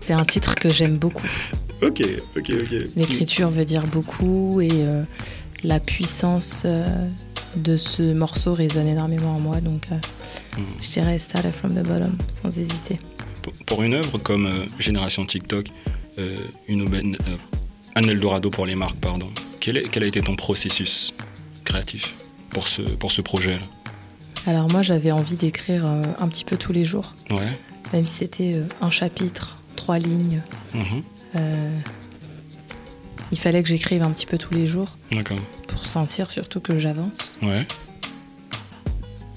C'est 0.00 0.12
un 0.14 0.24
titre 0.24 0.54
que 0.54 0.70
j'aime 0.70 0.96
beaucoup. 0.96 1.26
ok, 1.82 2.02
ok, 2.36 2.50
ok. 2.62 2.74
L'écriture 2.96 3.50
veut 3.50 3.64
dire 3.64 3.86
beaucoup 3.86 4.60
et 4.60 4.70
euh, 4.72 5.02
la 5.64 5.80
puissance 5.80 6.62
euh, 6.64 7.08
de 7.56 7.76
ce 7.76 8.14
morceau 8.14 8.54
résonne 8.54 8.88
énormément 8.88 9.34
en 9.36 9.40
moi. 9.40 9.60
Donc 9.60 9.82
euh, 9.92 9.96
Mm. 10.58 10.62
je 10.82 10.88
dirais 10.92 11.18
Started 11.18 11.52
from 11.52 11.74
the 11.74 11.86
Bottom, 11.86 12.16
sans 12.28 12.48
hésiter. 12.58 12.98
Pour- 13.42 13.52
Pour 13.66 13.82
une 13.82 13.94
œuvre 13.94 14.18
comme 14.18 14.46
euh, 14.46 14.66
Génération 14.78 15.24
TikTok, 15.24 15.66
euh, 16.18 16.36
une 16.68 16.82
aubaine, 16.82 17.16
euh, 17.28 17.36
un 17.96 18.08
Eldorado 18.08 18.50
pour 18.50 18.66
les 18.66 18.74
marques, 18.74 18.98
pardon, 18.98 19.28
quel, 19.60 19.76
est- 19.78 19.88
quel 19.90 20.02
a 20.02 20.06
été 20.06 20.20
ton 20.22 20.36
processus 20.36 21.12
créatif 21.64 22.14
pour 22.50 22.68
ce, 22.68 22.82
pour 22.82 23.12
ce 23.12 23.20
projet-là 23.22 23.58
Alors 24.46 24.68
moi 24.70 24.82
j'avais 24.82 25.10
envie 25.10 25.36
d'écrire 25.36 25.84
euh, 25.86 26.02
un 26.20 26.28
petit 26.28 26.44
peu 26.44 26.56
tous 26.56 26.72
les 26.72 26.84
jours, 26.84 27.14
Ouais. 27.30 27.48
même 27.92 28.06
si 28.06 28.14
c'était 28.18 28.54
euh, 28.54 28.64
un 28.80 28.90
chapitre, 28.90 29.56
trois 29.76 29.98
lignes. 29.98 30.42
Mhm. 30.74 31.02
Euh, 31.36 31.70
il 33.30 33.38
fallait 33.38 33.62
que 33.62 33.68
j'écrive 33.68 34.02
un 34.02 34.10
petit 34.10 34.24
peu 34.26 34.38
tous 34.38 34.54
les 34.54 34.66
jours 34.66 34.96
D'accord. 35.12 35.36
pour 35.66 35.86
sentir 35.86 36.30
surtout 36.30 36.60
que 36.60 36.78
j'avance. 36.78 37.36
Ouais. 37.42 37.66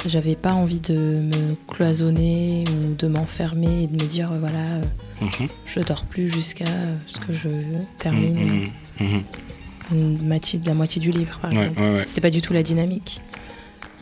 J'avais 0.06 0.36
pas 0.36 0.54
envie 0.54 0.82
de 0.82 0.96
me 0.96 1.56
cloisonner 1.68 2.64
ou 2.68 2.96
de 2.96 3.08
m'enfermer 3.08 3.84
et 3.84 3.88
de 3.88 4.02
me 4.02 4.08
dire 4.08 4.32
euh, 4.32 4.40
voilà, 4.40 4.58
euh, 4.58 4.82
Mhm. 5.22 5.48
je 5.68 5.80
dors 5.82 6.06
plus 6.06 6.28
jusqu'à 6.28 6.66
euh, 6.66 6.96
ce 7.06 7.20
que 7.20 7.32
je 7.32 7.50
termine 8.00 8.36
Mhm. 9.00 9.08
Mhm. 9.08 9.24
une 9.92 10.28
moitié, 10.28 10.60
la 10.66 10.74
moitié 10.74 11.00
du 11.02 11.12
livre 11.12 11.38
par 11.40 11.52
Ouais, 11.52 11.60
exemple. 11.60 11.80
ouais, 11.82 11.92
ouais. 11.98 12.04
C'était 12.08 12.22
pas 12.22 12.32
du 12.32 12.42
tout 12.42 12.54
la 12.54 12.64
dynamique. 12.64 13.22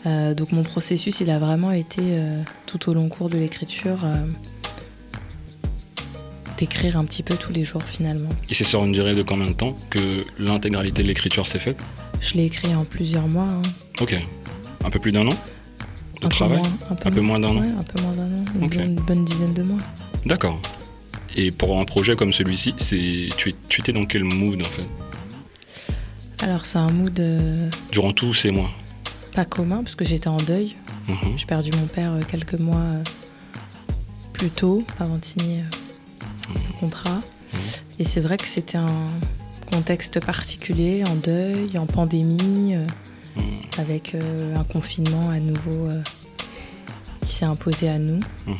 Euh, 0.05 0.33
donc 0.33 0.53
mon 0.53 0.63
processus, 0.63 1.19
il 1.19 1.29
a 1.29 1.39
vraiment 1.39 1.71
été 1.71 1.99
euh, 2.01 2.41
tout 2.65 2.89
au 2.89 2.93
long 2.93 3.09
cours 3.09 3.29
de 3.29 3.37
l'écriture 3.37 3.97
euh, 4.05 4.25
d'écrire 6.57 6.95
un 6.97 7.03
petit 7.03 7.23
peu 7.23 7.35
tous 7.35 7.51
les 7.51 7.65
jours 7.65 7.83
finalement. 7.83 8.29
Et 8.49 8.53
c'est 8.53 8.63
sur 8.63 8.83
une 8.85 8.93
durée 8.93 9.15
de 9.15 9.21
combien 9.23 9.47
de 9.47 9.53
temps 9.53 9.75
que 9.89 10.25
l'intégralité 10.39 11.03
de 11.03 11.07
l'écriture 11.09 11.47
s'est 11.47 11.59
faite? 11.59 11.77
Je 12.21 12.35
l'ai 12.35 12.45
écrit 12.45 12.73
en 12.73 12.85
plusieurs 12.85 13.27
mois. 13.27 13.43
hein. 13.49 13.61
Ok. 13.99 14.17
Un 14.85 14.89
peu 14.89 14.99
plus 14.99 15.11
d'un 15.11 15.27
an? 15.27 15.35
De 16.21 16.25
un 16.25 16.29
travail 16.29 16.61
peu 16.61 16.67
moins, 16.67 16.77
un 16.89 16.95
peu, 16.95 17.07
Un 17.07 17.11
peu 17.11 17.21
moins 17.21 17.39
d'un 17.39 17.47
an 17.49 17.61
Ouais, 17.61 17.67
un 17.79 17.83
peu 17.83 18.01
moins 18.01 18.13
d'un 18.13 18.23
an, 18.23 18.45
une, 18.61 18.67
bonne, 18.67 18.81
une 18.81 18.95
bonne 18.95 19.25
dizaine 19.25 19.53
de 19.53 19.63
mois. 19.63 19.79
D'accord. 20.25 20.59
Et 21.35 21.51
pour 21.51 21.79
un 21.79 21.85
projet 21.85 22.15
comme 22.15 22.33
celui-ci, 22.33 22.73
c'est 22.77 23.29
tu, 23.37 23.55
étais 23.79 23.93
dans 23.93 24.05
quel 24.05 24.23
mood 24.23 24.61
en 24.61 24.65
fait? 24.65 24.85
Alors 26.39 26.65
c'est 26.65 26.77
un 26.77 26.89
mood 26.89 27.19
euh, 27.19 27.69
durant 27.91 28.13
tous 28.13 28.33
ces 28.33 28.51
mois? 28.51 28.71
pas 29.33 29.45
commun 29.45 29.83
parce 29.83 29.95
que 29.95 30.05
j'étais 30.05 30.27
en 30.27 30.37
deuil. 30.37 30.75
Mhm. 31.07 31.37
J'ai 31.37 31.45
perdu 31.45 31.71
mon 31.71 31.85
père 31.85 32.13
euh, 32.13 32.21
quelques 32.27 32.59
mois 32.59 32.79
euh, 32.79 33.03
plus 34.33 34.49
tôt 34.49 34.83
avant 34.99 35.17
de 35.17 35.25
signer 35.25 35.63
le 36.53 36.79
contrat. 36.79 37.21
Et 37.99 38.03
c'est 38.03 38.21
vrai 38.21 38.37
que 38.37 38.47
c'était 38.47 38.77
un 38.77 39.11
contexte 39.69 40.23
particulier, 40.23 41.03
en 41.05 41.15
deuil, 41.15 41.77
en 41.77 41.85
pandémie, 41.85 42.75
Mhm. 43.39 43.45
avec 43.77 44.15
euh, 44.15 44.55
un 44.55 44.63
confinement 44.63 45.29
à 45.29 45.39
nouveau 45.39 45.87
euh, 45.87 46.01
qui 47.25 47.33
s'est 47.33 47.45
imposé 47.45 47.89
à 47.89 47.97
nous. 47.97 48.19
Mhm. 48.47 48.55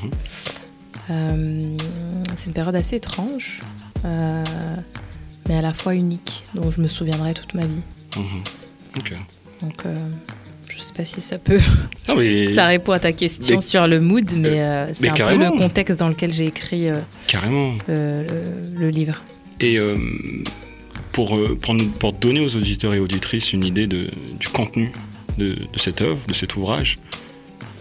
Euh, 1.12 1.78
c'est 2.36 2.48
une 2.48 2.54
période 2.54 2.76
assez 2.76 2.98
étrange, 2.98 3.62
mais 4.04 5.56
à 5.56 5.62
la 5.62 5.74
fois 5.74 5.96
unique, 5.96 6.46
dont 6.54 6.70
je 6.72 6.80
me 6.82 6.88
souviendrai 6.88 7.34
toute 7.34 7.54
ma 7.56 7.66
vie. 7.66 7.82
Mhm. 8.16 8.24
Ok. 9.00 9.14
Donc, 9.62 9.84
je 10.70 10.78
sais 10.80 10.94
pas 10.94 11.04
si 11.04 11.20
ça 11.20 11.38
peut, 11.38 11.60
Ah, 12.08 12.14
mais 12.16 12.50
ça 12.54 12.68
répond 12.68 12.92
à 12.94 13.00
ta 13.00 13.12
question 13.12 13.56
mais- 13.56 13.62
sur 13.62 13.88
le 13.88 14.00
mood, 14.00 14.32
mais 14.38 14.88
c'est 14.94 15.10
un 15.10 15.14
peu 15.14 15.38
le 15.38 15.58
contexte 15.58 16.00
dans 16.00 16.10
lequel 16.10 16.32
j'ai 16.32 16.46
écrit 16.46 16.88
carrément. 17.28 17.74
le, 17.88 18.90
livre. 18.90 19.22
Et 19.60 19.78
pour, 21.20 21.36
euh, 21.36 21.58
pour, 21.62 21.76
pour 22.00 22.14
donner 22.14 22.40
aux 22.40 22.56
auditeurs 22.56 22.94
et 22.94 23.00
auditrices 23.00 23.52
une 23.52 23.66
idée 23.66 23.88
du 23.88 24.48
contenu 24.54 24.94
de, 25.38 25.58
cette 25.76 26.00
œuvre, 26.00 26.18
de 26.30 26.34
cet 26.34 26.56
ouvrage, 26.56 26.98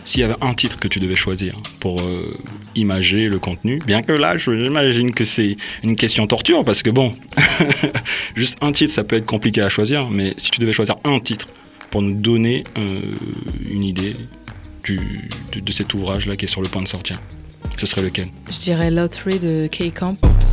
s'il 0.04 0.22
y 0.22 0.24
avait 0.24 0.34
un 0.40 0.54
titre 0.54 0.80
que 0.80 0.88
tu 0.88 0.98
devais 0.98 1.14
choisir 1.14 1.54
pour 1.78 2.00
euh, 2.00 2.36
imager 2.74 3.28
le 3.28 3.38
contenu, 3.38 3.78
bien 3.86 4.02
que 4.02 4.10
là, 4.10 4.36
j'imagine 4.38 5.14
que 5.14 5.22
c'est 5.22 5.56
une 5.84 5.94
question 5.94 6.26
torture, 6.26 6.64
parce 6.64 6.82
que 6.82 6.90
bon, 6.90 7.14
juste 8.34 8.58
un 8.60 8.72
titre, 8.72 8.92
ça 8.92 9.04
peut 9.04 9.14
être 9.14 9.26
compliqué 9.26 9.62
à 9.62 9.68
choisir, 9.68 10.10
mais 10.10 10.34
si 10.36 10.50
tu 10.50 10.58
devais 10.58 10.72
choisir 10.72 10.96
un 11.04 11.20
titre 11.20 11.46
pour 11.90 12.02
nous 12.02 12.14
donner 12.14 12.64
euh, 12.76 13.02
une 13.70 13.84
idée 13.84 14.16
de, 14.88 15.60
de 15.60 15.72
cet 15.72 15.94
ouvrage-là 15.94 16.36
qui 16.36 16.46
est 16.46 16.48
sur 16.48 16.60
le 16.60 16.68
point 16.68 16.82
de 16.82 16.88
sortir, 16.88 17.20
ce 17.76 17.86
serait 17.86 18.02
lequel? 18.02 18.30
Je 18.50 18.58
dirais 18.58 18.90
Lottery 18.90 19.38
de 19.38 19.68
K-Camp, 19.68 20.16
Cash 20.22 20.47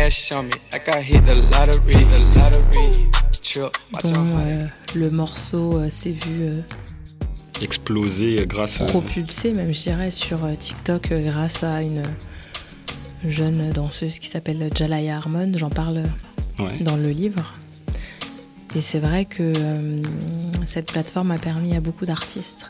on 0.00 0.42
me, 0.44 0.50
like 0.72 0.88
I 0.94 1.00
hit 1.02 1.24
the 1.26 1.36
lottery, 1.52 1.92
the 1.92 2.38
lottery. 2.38 3.08
Trip, 3.42 3.64
watch 3.94 4.04
dont 4.04 4.32
out. 4.32 4.38
euh, 4.38 4.66
le 4.94 5.10
morceau 5.10 5.78
euh, 5.78 5.90
s'est 5.90 6.12
vu 6.12 6.42
euh, 6.42 6.60
Exploser 7.62 8.46
grâce 8.46 8.80
à... 8.80 8.86
propulsé, 8.86 9.52
même 9.52 9.74
je 9.74 9.80
dirais, 9.82 10.10
sur 10.12 10.44
euh, 10.44 10.54
TikTok 10.54 11.10
euh, 11.10 11.24
grâce 11.28 11.64
à 11.64 11.82
une 11.82 12.04
jeune 13.26 13.70
danseuse 13.72 14.20
qui 14.20 14.28
s'appelle 14.28 14.70
Jalaya 14.74 15.16
Harmon. 15.16 15.50
J'en 15.56 15.70
parle 15.70 16.04
Ouais. 16.60 16.76
dans 16.80 16.96
le 16.96 17.10
livre. 17.10 17.54
Et 18.76 18.80
c'est 18.80 18.98
vrai 19.00 19.24
que 19.24 19.42
euh, 19.42 20.02
cette 20.66 20.90
plateforme 20.92 21.30
a 21.32 21.38
permis 21.38 21.74
à 21.76 21.80
beaucoup 21.80 22.04
d'artistes 22.06 22.68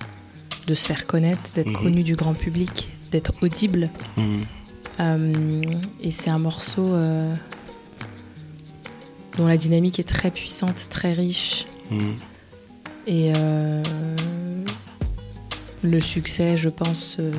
de 0.66 0.74
se 0.74 0.86
faire 0.86 1.06
connaître, 1.06 1.40
d'être 1.54 1.68
Mhm. 1.68 1.76
connus 1.76 2.02
du 2.04 2.14
grand 2.14 2.34
public, 2.34 2.88
d'être 3.10 3.32
audibles. 3.42 3.90
Mhm. 4.16 4.44
Euh, 5.00 5.62
et 6.00 6.10
c'est 6.10 6.30
un 6.30 6.38
morceau 6.38 6.92
euh, 6.94 7.34
dont 9.36 9.46
la 9.46 9.56
dynamique 9.56 9.98
est 10.00 10.08
très 10.08 10.30
puissante, 10.30 10.88
très 10.90 11.12
riche. 11.12 11.66
Mhm. 11.90 12.16
Et 13.06 13.32
euh, 13.34 13.82
le 15.82 16.00
succès, 16.00 16.58
je 16.58 16.68
pense, 16.68 17.16
euh, 17.20 17.32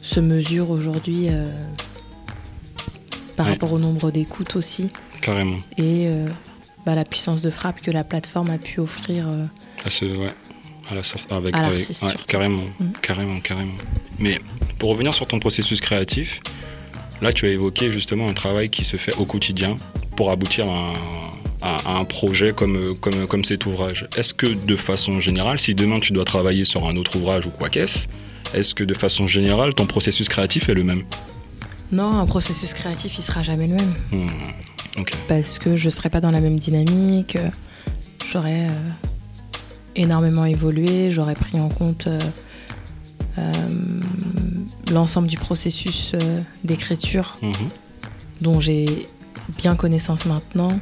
se 0.00 0.18
mesure 0.20 0.70
aujourd'hui 0.70 1.26
euh, 1.28 1.50
par 3.36 3.46
rapport 3.46 3.72
au 3.72 3.78
nombre 3.78 4.10
d'écoutes 4.10 4.56
aussi 4.56 4.90
Carrément. 5.20 5.58
et 5.78 6.08
bah, 6.84 6.94
la 6.96 7.04
puissance 7.04 7.40
de 7.42 7.50
frappe 7.50 7.80
que 7.80 7.90
la 7.92 8.02
plateforme 8.04 8.50
a 8.50 8.58
pu 8.58 8.80
offrir. 8.80 9.26
À 9.84 9.90
ce, 9.90 10.04
ouais, 10.04 10.32
à 10.90 10.94
la 10.96 11.02
sorte 11.04 11.30
avec, 11.32 11.54
À 11.54 11.60
avec- 11.60 11.78
l'artiste, 11.78 12.02
ouais, 12.02 12.08
surtout. 12.10 12.26
carrément, 12.26 12.64
Mhm. 12.80 12.92
carrément, 13.00 13.40
carrément. 13.40 13.74
Mais 14.18 14.38
pour 14.82 14.90
revenir 14.90 15.14
sur 15.14 15.28
ton 15.28 15.38
processus 15.38 15.80
créatif, 15.80 16.40
là 17.20 17.32
tu 17.32 17.46
as 17.46 17.50
évoqué 17.50 17.92
justement 17.92 18.28
un 18.28 18.32
travail 18.32 18.68
qui 18.68 18.84
se 18.84 18.96
fait 18.96 19.14
au 19.14 19.24
quotidien 19.24 19.76
pour 20.16 20.32
aboutir 20.32 20.68
à 20.68 20.88
un, 20.90 20.92
à- 21.62 21.92
à 21.92 21.98
un 21.98 22.04
projet 22.04 22.52
comme, 22.52 22.96
comme, 23.00 23.28
comme 23.28 23.44
cet 23.44 23.64
ouvrage. 23.64 24.08
Est-ce 24.16 24.34
que 24.34 24.48
de 24.48 24.74
façon 24.74 25.20
générale, 25.20 25.60
si 25.60 25.76
demain 25.76 26.00
tu 26.00 26.12
dois 26.12 26.24
travailler 26.24 26.64
sur 26.64 26.84
un 26.88 26.96
autre 26.96 27.14
ouvrage 27.14 27.46
ou 27.46 27.50
quoi 27.50 27.68
qu'est-ce, 27.68 28.08
est-ce 28.54 28.74
que 28.74 28.82
de 28.82 28.92
façon 28.94 29.28
générale 29.28 29.72
ton 29.72 29.86
processus 29.86 30.28
créatif 30.28 30.68
est 30.68 30.74
le 30.74 30.82
même? 30.82 31.04
Non, 31.92 32.18
un 32.18 32.26
processus 32.26 32.74
créatif, 32.74 33.16
il 33.18 33.22
sera 33.22 33.44
jamais 33.44 33.68
le 33.68 33.76
même 33.76 33.94
Hmm, 34.10 35.04
parce 35.28 35.60
que 35.60 35.76
je 35.76 35.90
serai 35.90 36.10
pas 36.10 36.20
dans 36.20 36.32
la 36.32 36.40
même 36.40 36.58
dynamique. 36.58 37.36
euh, 37.36 37.50
J'aurais 38.32 38.66
euh, 38.66 38.88
énormément 39.94 40.44
évolué, 40.44 41.12
j'aurais 41.12 41.34
pris 41.36 41.60
en 41.60 41.68
compte 41.68 42.08
euh, 42.08 42.18
euh, 43.38 43.52
l'ensemble 44.92 45.28
du 45.28 45.36
processus 45.38 46.12
euh, 46.14 46.40
d'écriture 46.64 47.36
Mhm. 47.42 47.54
dont 48.40 48.60
j'ai 48.60 49.08
bien 49.58 49.74
connaissance 49.74 50.26
maintenant. 50.26 50.78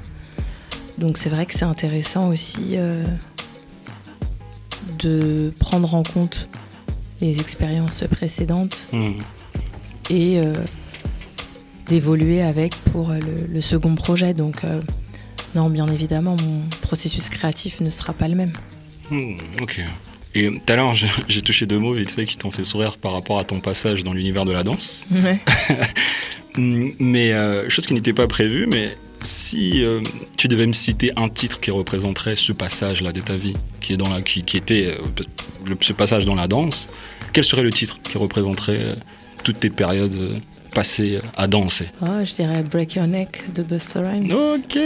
Donc 0.99 1.17
c'est 1.17 1.31
vrai 1.31 1.47
que 1.47 1.55
c'est 1.55 1.65
intéressant 1.65 2.29
aussi 2.29 2.73
euh, 2.75 3.05
de 4.99 5.53
prendre 5.59 5.95
en 5.95 6.03
compte 6.03 6.49
les 7.21 7.41
expériences 7.41 8.05
précédentes 8.11 8.89
Mhm. 8.93 9.15
et 10.11 10.39
euh, 10.41 10.53
d'évoluer 11.89 12.43
avec 12.43 12.75
pour 12.93 13.11
le, 13.11 13.47
le 13.51 13.61
second 13.61 13.95
projet. 13.95 14.35
Donc 14.35 14.63
non, 15.55 15.69
bien 15.71 15.87
évidemment, 15.89 16.37
mon 16.37 16.63
processus 16.83 17.29
créatif 17.29 17.81
ne 17.81 17.91
sera 17.91 18.13
pas 18.13 18.29
le 18.29 18.35
même. 18.37 18.53
Hmm, 19.11 19.35
ok. 19.61 19.81
Et 20.35 20.49
tout 20.51 20.73
à 20.73 20.77
l'heure, 20.77 20.95
j'ai 21.29 21.43
touché 21.43 21.67
deux 21.67 21.79
mots 21.79 21.93
vite 21.93 22.11
fait 22.11 22.25
qui 22.27 22.37
t'ont 22.37 22.51
fait 22.51 22.65
sourire 22.65 22.97
par 22.99 23.13
rapport 23.13 23.39
à 23.39 23.45
ton 23.45 23.61
passage 23.61 24.05
dans 24.05 24.13
l'univers 24.13 24.45
de 24.45 24.53
la 24.53 24.63
danse. 24.63 25.05
Hmm, 25.11 25.27
Mais 26.99 27.33
euh, 27.33 27.69
chose 27.69 27.87
qui 27.87 27.95
n'était 27.95 28.13
pas 28.13 28.27
prévue, 28.27 28.67
mais 28.67 28.97
si 29.23 29.85
euh, 29.85 30.01
tu 30.37 30.49
devais 30.49 30.67
me 30.67 30.73
citer 30.73 31.13
un 31.17 31.29
titre 31.29 31.61
qui 31.61 31.71
représenterait 31.71 32.35
ce 32.37 32.53
passage-là 32.53 33.13
de 33.13 33.21
ta 33.21 33.37
vie, 33.37 33.55
qui 33.81 33.93
est 33.93 33.97
dans 33.97 34.09
la, 34.09 34.21
qui, 34.23 34.43
qui 34.43 34.57
était 34.57 34.97
euh, 34.99 35.03
le- 35.67 35.77
ce 35.81 35.93
passage 35.93 36.25
dans 36.25 36.35
la 36.35 36.49
danse, 36.49 36.89
quel 37.33 37.45
serait 37.45 37.63
le 37.63 37.71
titre 37.71 37.99
qui 38.03 38.19
représenterait 38.19 38.97
toutes 39.45 39.61
tes 39.61 39.71
périodes 39.71 40.41
passées 40.75 41.21
à 41.37 41.47
danser? 41.47 41.87
Oh, 42.03 42.07
je 42.25 42.35
dirais 42.35 42.63
Break 42.63 42.95
Your 42.95 43.07
Neck 43.07 43.53
de 43.55 43.63
Busta 43.63 44.01
Rhymes. 44.01 44.33
Ok. 44.33 44.79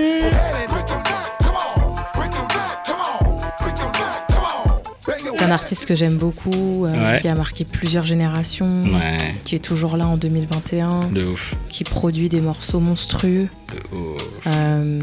Un 5.44 5.50
artiste 5.50 5.86
que 5.86 5.94
j'aime 5.94 6.16
beaucoup, 6.16 6.84
euh, 6.86 6.92
Ouais. 7.14 7.20
qui 7.20 7.28
a 7.28 7.34
marqué 7.34 7.64
plusieurs 7.64 8.04
générations, 8.04 8.84
Ouais. 8.84 9.34
qui 9.44 9.54
est 9.54 9.58
toujours 9.64 9.96
là 9.96 10.06
en 10.06 10.16
2021, 10.16 11.00
De 11.12 11.24
ouf. 11.24 11.54
qui 11.68 11.84
produit 11.84 12.28
des 12.28 12.40
morceaux 12.40 12.80
monstrueux. 12.80 13.48
De 13.72 13.96
ouf. 13.96 14.22
Euh, 14.46 15.00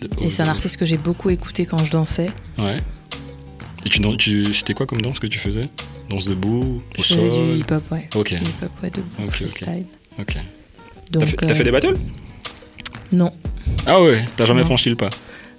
De 0.00 0.08
et 0.22 0.30
c'est 0.30 0.42
un 0.42 0.48
artiste 0.48 0.76
que 0.78 0.86
j'ai 0.86 0.96
beaucoup 0.96 1.28
écouté 1.30 1.66
quand 1.66 1.84
je 1.84 1.90
dansais. 1.90 2.30
Ouais. 2.58 2.80
Et 3.84 3.88
tu, 3.88 4.00
tu 4.16 4.54
c'était 4.54 4.74
quoi 4.74 4.86
comme 4.86 5.00
danse 5.02 5.18
que 5.18 5.26
tu 5.26 5.38
faisais? 5.38 5.68
Danse 6.08 6.26
debout, 6.26 6.82
au 6.98 7.02
Je 7.02 7.14
faisais 7.14 7.28
sol? 7.28 7.52
du 7.54 7.58
hip-hop, 7.60 7.82
ouais. 7.92 8.08
Ok, 8.14 8.28
Du 8.34 8.36
hip-hop, 8.44 8.70
ouais, 8.82 8.90
de 8.90 9.00
ok. 9.24 9.30
freestyle. 9.30 9.84
ok. 10.18 10.36
Donc, 11.10 11.22
T'as 11.24 11.26
fait, 11.26 11.50
euh, 11.50 11.54
fait 11.54 11.64
des 11.64 11.70
battles? 11.72 11.96
Non, 13.12 13.32
Ah 13.86 14.00
ouais, 14.02 14.24
t'as 14.36 14.46
jamais 14.46 14.60
Non. 14.60 14.66
franchi 14.66 14.88
le 14.90 14.96
pas 14.96 15.10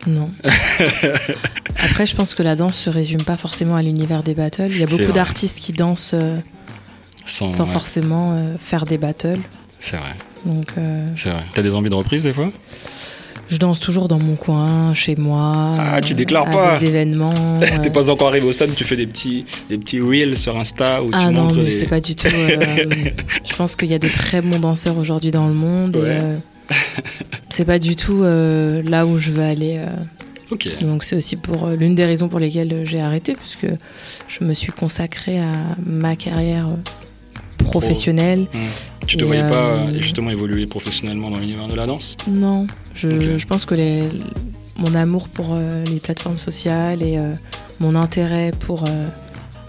non. 0.08 0.32
Après, 1.84 2.06
je 2.06 2.16
pense 2.16 2.36
que 2.36 2.44
la 2.44 2.56
danse 2.56 2.78
se 2.78 2.90
résume 2.90 3.24
pas 3.24 3.38
forcément 3.38 3.76
à 3.76 3.82
l'univers 3.82 4.24
des 4.24 4.36
battles. 4.36 4.68
Il 4.70 4.78
y 4.80 4.84
a 4.84 4.88
beaucoup 4.88 5.12
d'artistes 5.12 5.60
qui 5.60 5.74
dansent 5.74 6.12
euh, 6.14 6.38
Sans, 7.26 7.48
sans 7.50 7.66
ouais, 7.66 7.72
forcément 7.72 8.34
euh, 8.34 8.56
faire 8.60 8.86
des 8.86 8.98
battles. 8.98 9.40
C'est 9.80 9.98
vrai, 9.98 10.16
Donc, 10.46 10.68
euh, 10.78 11.08
c'est 11.16 11.30
vrai. 11.30 11.44
T'as 11.54 11.62
des 11.64 11.74
envies 11.74 11.90
de 11.90 11.96
reprise 11.96 12.24
des 12.24 12.34
fois? 12.34 12.52
je 13.50 13.58
danse 13.58 13.82
toujours 13.82 14.08
dans 14.08 14.18
mon 14.20 14.38
coin, 14.38 14.94
chez 14.94 15.18
moi. 15.18 15.76
Ah, 15.78 16.00
tu 16.00 16.14
euh, 16.14 16.16
déclares 16.16 16.48
à 16.48 16.52
pas. 16.52 16.80
des 16.80 16.86
événements. 16.86 17.60
T'es 17.84 17.90
pas 17.90 18.10
encore 18.10 18.30
arrivé 18.30 18.48
au 18.48 18.54
stade 18.54 18.74
tu 18.78 18.86
fais 18.86 18.96
des 18.96 19.08
petits, 19.08 19.44
des 19.70 19.78
petits 19.78 20.00
reels 20.00 20.38
sur 20.38 20.58
Insta 20.58 21.04
où 21.04 21.10
Ah 21.12 21.26
tu 21.28 21.34
non, 21.34 21.42
montres 21.44 21.56
mais 21.58 21.64
les... 21.64 21.72
c'est 21.72 21.88
pas 21.88 22.00
du 22.00 22.16
tout. 22.16 22.28
je 23.44 23.54
pense 23.58 23.76
qu'il 23.76 23.90
y 23.90 23.94
a 23.94 24.00
de 24.00 24.08
très 24.08 24.42
bons 24.42 24.58
danseurs 24.60 24.98
aujourd'hui 24.98 25.32
dans 25.32 25.50
le 25.50 25.54
monde 25.54 25.98
Ouais. 25.98 26.18
et 26.18 26.76
c'est 27.50 27.66
pas 27.66 27.78
du 27.78 27.98
tout 27.98 28.24
là 28.24 29.06
où 29.06 29.18
je 29.18 29.32
veux 29.32 29.44
aller. 29.44 29.84
Donc 30.82 31.04
c'est 31.04 31.16
aussi 31.16 31.36
pour 31.36 31.66
euh, 31.66 31.76
l'une 31.76 31.96
des 31.96 32.06
raisons 32.06 32.28
pour 32.30 32.40
lesquelles 32.40 32.74
euh, 32.74 32.86
j'ai 32.86 33.02
arrêté, 33.02 33.34
puisque 33.36 33.68
je 34.28 34.44
me 34.44 34.54
suis 34.54 34.72
consacrée 34.72 35.40
à 35.40 35.52
ma 35.86 36.16
carrière 36.16 36.68
euh, 36.68 37.64
professionnelle. 37.64 38.48
tu 39.08 39.18
te 39.18 39.24
Et, 39.24 39.28
voyais 39.28 39.48
pas 39.48 39.88
justement 40.00 40.30
évoluer 40.32 40.66
professionnellement 40.68 41.30
dans 41.30 41.38
l'univers 41.40 41.68
de 41.68 41.76
la 41.76 41.86
danse? 41.86 42.18
Non, 42.28 42.68
je, 42.94 43.46
pense 43.46 43.66
que 43.66 43.76
les- 43.76 44.10
mon 44.78 44.94
amour 44.96 45.30
pour 45.30 45.56
les 45.86 46.00
plateformes 46.00 46.38
sociales 46.40 47.04
et 47.04 47.20
mon 47.80 47.94
intérêt 47.96 48.52
pour 48.60 48.86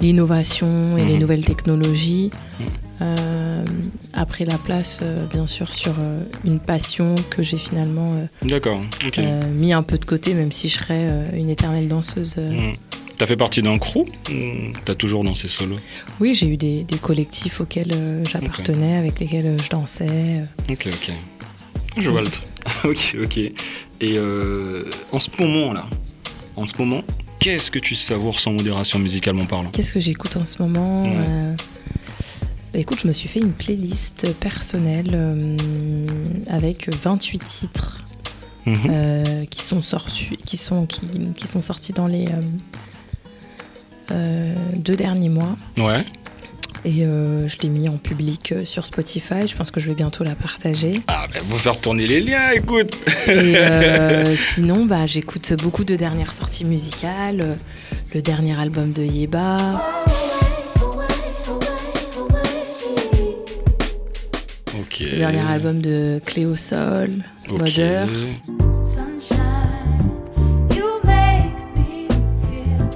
l'innovation 0.00 0.96
et 0.96 1.04
les 1.04 1.14
Mhm. 1.14 1.20
nouvelles 1.20 1.44
technologies 1.44 2.30
Mhm. 2.58 2.66
Euh, 3.02 3.64
après 4.12 4.44
la 4.44 4.58
place, 4.58 5.00
euh, 5.02 5.26
bien 5.26 5.46
sûr, 5.46 5.72
sur 5.72 5.94
euh, 5.98 6.22
une 6.44 6.60
passion 6.60 7.16
que 7.30 7.42
j'ai 7.42 7.58
finalement 7.58 8.14
euh, 8.14 9.48
mis 9.52 9.72
un 9.72 9.82
peu 9.82 9.98
de 9.98 10.04
côté, 10.04 10.34
même 10.34 10.52
si 10.52 10.68
je 10.68 10.78
serais 10.78 11.28
une 11.34 11.50
éternelle 11.50 11.88
danseuse. 11.88 12.36
euh. 12.38 12.70
Mm. 12.70 12.76
T'as 13.18 13.26
fait 13.26 13.36
partie 13.36 13.62
d'un 13.62 13.78
crew 13.78 13.98
ou 13.98 14.72
T'as 14.84 14.94
toujours 14.94 15.22
dansé 15.22 15.46
solo? 15.48 15.76
Oui, 16.18 16.34
j'ai 16.34 16.48
eu 16.48 16.56
des, 16.56 16.82
des 16.84 16.98
collectifs 16.98 17.60
auxquels 17.60 18.22
j'appartenais, 18.28 18.96
avec 18.96 19.20
lesquels 19.20 19.62
je 19.62 19.68
dansais. 19.68 20.42
Ok, 20.70 20.88
ok. 20.88 21.12
Je 21.98 22.08
vois 22.10 22.22
le 22.22 22.30
truc. 22.30 22.44
ok, 22.84 23.16
ok. 23.22 23.38
Et 24.00 24.18
en 25.12 25.18
ce 25.18 25.28
moment 25.38 25.72
là, 25.72 25.86
en 26.56 26.66
ce 26.66 26.72
moment, 26.78 27.02
qu'est-ce 27.38 27.70
que 27.70 27.78
tu 27.78 27.94
savoures 27.94 28.40
sans 28.40 28.52
modération 28.52 28.98
musicalement 28.98 29.44
parlant? 29.46 29.70
Qu'est-ce 29.70 29.92
que 29.92 30.00
j'écoute 30.00 30.36
en 30.36 30.44
ce 30.44 30.60
moment 30.60 31.04
Ouais. 31.04 31.56
Bah, 32.72 32.78
Écoute, 32.78 33.00
je 33.02 33.08
me 33.08 33.12
suis 33.12 33.28
fait 33.28 33.40
une 33.40 33.52
playlist 33.52 34.32
personnelle 34.34 35.10
euh, 35.14 35.56
avec 36.48 36.88
28 36.88 37.38
titres 37.44 37.98
Mhm. 38.64 38.76
euh, 38.90 39.44
qui, 39.50 39.64
sont 39.64 39.82
sortis, 39.82 40.36
qui, 40.46 40.56
sont, 40.56 40.86
qui, 40.86 41.00
qui 41.34 41.48
sont 41.48 41.60
sortis 41.60 41.92
dans 41.92 42.06
les 42.06 42.28
euh, 44.12 44.54
deux 44.76 44.94
derniers 44.94 45.28
mois. 45.28 45.56
Ouais. 45.78 46.04
Et 46.84 47.00
je 47.02 47.58
l'ai 47.62 47.68
mis 47.68 47.88
en 47.88 47.96
public 47.96 48.54
sur 48.64 48.86
Spotify. 48.86 49.46
Je 49.46 49.54
pense 49.56 49.70
que 49.72 49.78
je 49.80 49.88
vais 49.88 49.94
bientôt 49.94 50.22
la 50.24 50.34
partager. 50.36 51.00
Ah, 51.08 51.26
ben, 51.32 51.40
faut 51.42 51.58
faire 51.58 51.80
tourner 51.80 52.06
les 52.08 52.20
liens, 52.20 52.50
écoute. 52.54 52.92
Et 53.28 53.56
sinon, 54.52 54.84
bah, 54.86 55.06
j'écoute 55.06 55.52
beaucoup 55.62 55.84
de 55.84 55.94
dernières 55.96 56.32
sorties 56.32 56.64
musicales. 56.64 57.56
Le 58.14 58.22
dernier 58.22 58.58
album 58.60 58.92
de 58.92 59.02
Yeba. 59.04 60.04
Ok. 65.04 65.10
Le 65.12 65.18
dernier 65.18 65.40
album 65.40 65.80
de 65.80 66.20
Cléo 66.24 66.56
Sol, 66.56 67.10
Ok. 67.48 67.58
Mother. 67.58 68.06
Sunshine, 68.84 70.08
you 70.74 70.84
make 71.04 71.52
me 71.76 72.08
feel. 72.48 72.88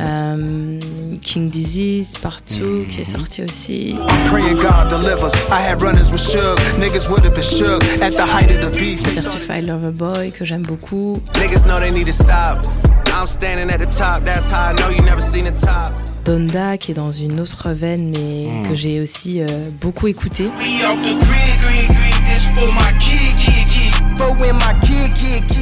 euh, 0.00 1.16
King 1.22 1.50
Disease, 1.50 2.14
Partout, 2.20 2.84
qui 2.88 3.00
est 3.00 3.04
sorti 3.04 3.42
aussi. 3.42 3.96
Praying 4.26 4.54
God 4.56 4.88
delivers. 4.90 5.32
I 5.50 5.60
had 5.60 5.82
runners 5.82 6.10
with 6.10 6.20
shook. 6.20 6.58
Niggas 6.78 7.08
would 7.10 7.22
have 7.24 7.34
been 7.34 7.42
shook 7.42 7.82
at 8.02 8.12
the 8.12 8.22
height 8.24 8.50
of 8.50 8.60
the 8.70 8.78
beef. 8.78 9.00
Certified 9.14 9.64
Lover 9.64 9.90
Boy, 9.92 10.30
que 10.30 10.44
j'aime 10.44 10.62
beaucoup. 10.62 11.20
Niggas 11.34 11.64
know 11.66 11.78
they 11.78 11.90
need 11.90 12.06
to 12.06 12.12
stop. 12.12 12.64
I'm 13.12 13.26
standing 13.26 13.68
at 13.70 13.78
the 13.80 13.86
top. 13.86 14.24
That's 14.24 14.48
how 14.50 14.70
I 14.70 14.72
know 14.74 14.90
you 14.90 15.02
never 15.02 15.20
seen 15.20 15.44
the 15.44 15.50
top. 15.52 15.92
Donda, 16.32 16.76
qui 16.76 16.90
est 16.90 16.94
dans 16.94 17.10
une 17.10 17.40
autre 17.40 17.70
veine, 17.70 18.10
mais 18.10 18.48
Hmm. 18.50 18.68
que 18.68 18.74
j'ai 18.74 19.00
aussi 19.00 19.40
euh, 19.40 19.70
beaucoup 19.80 20.08
écouté. 20.08 20.50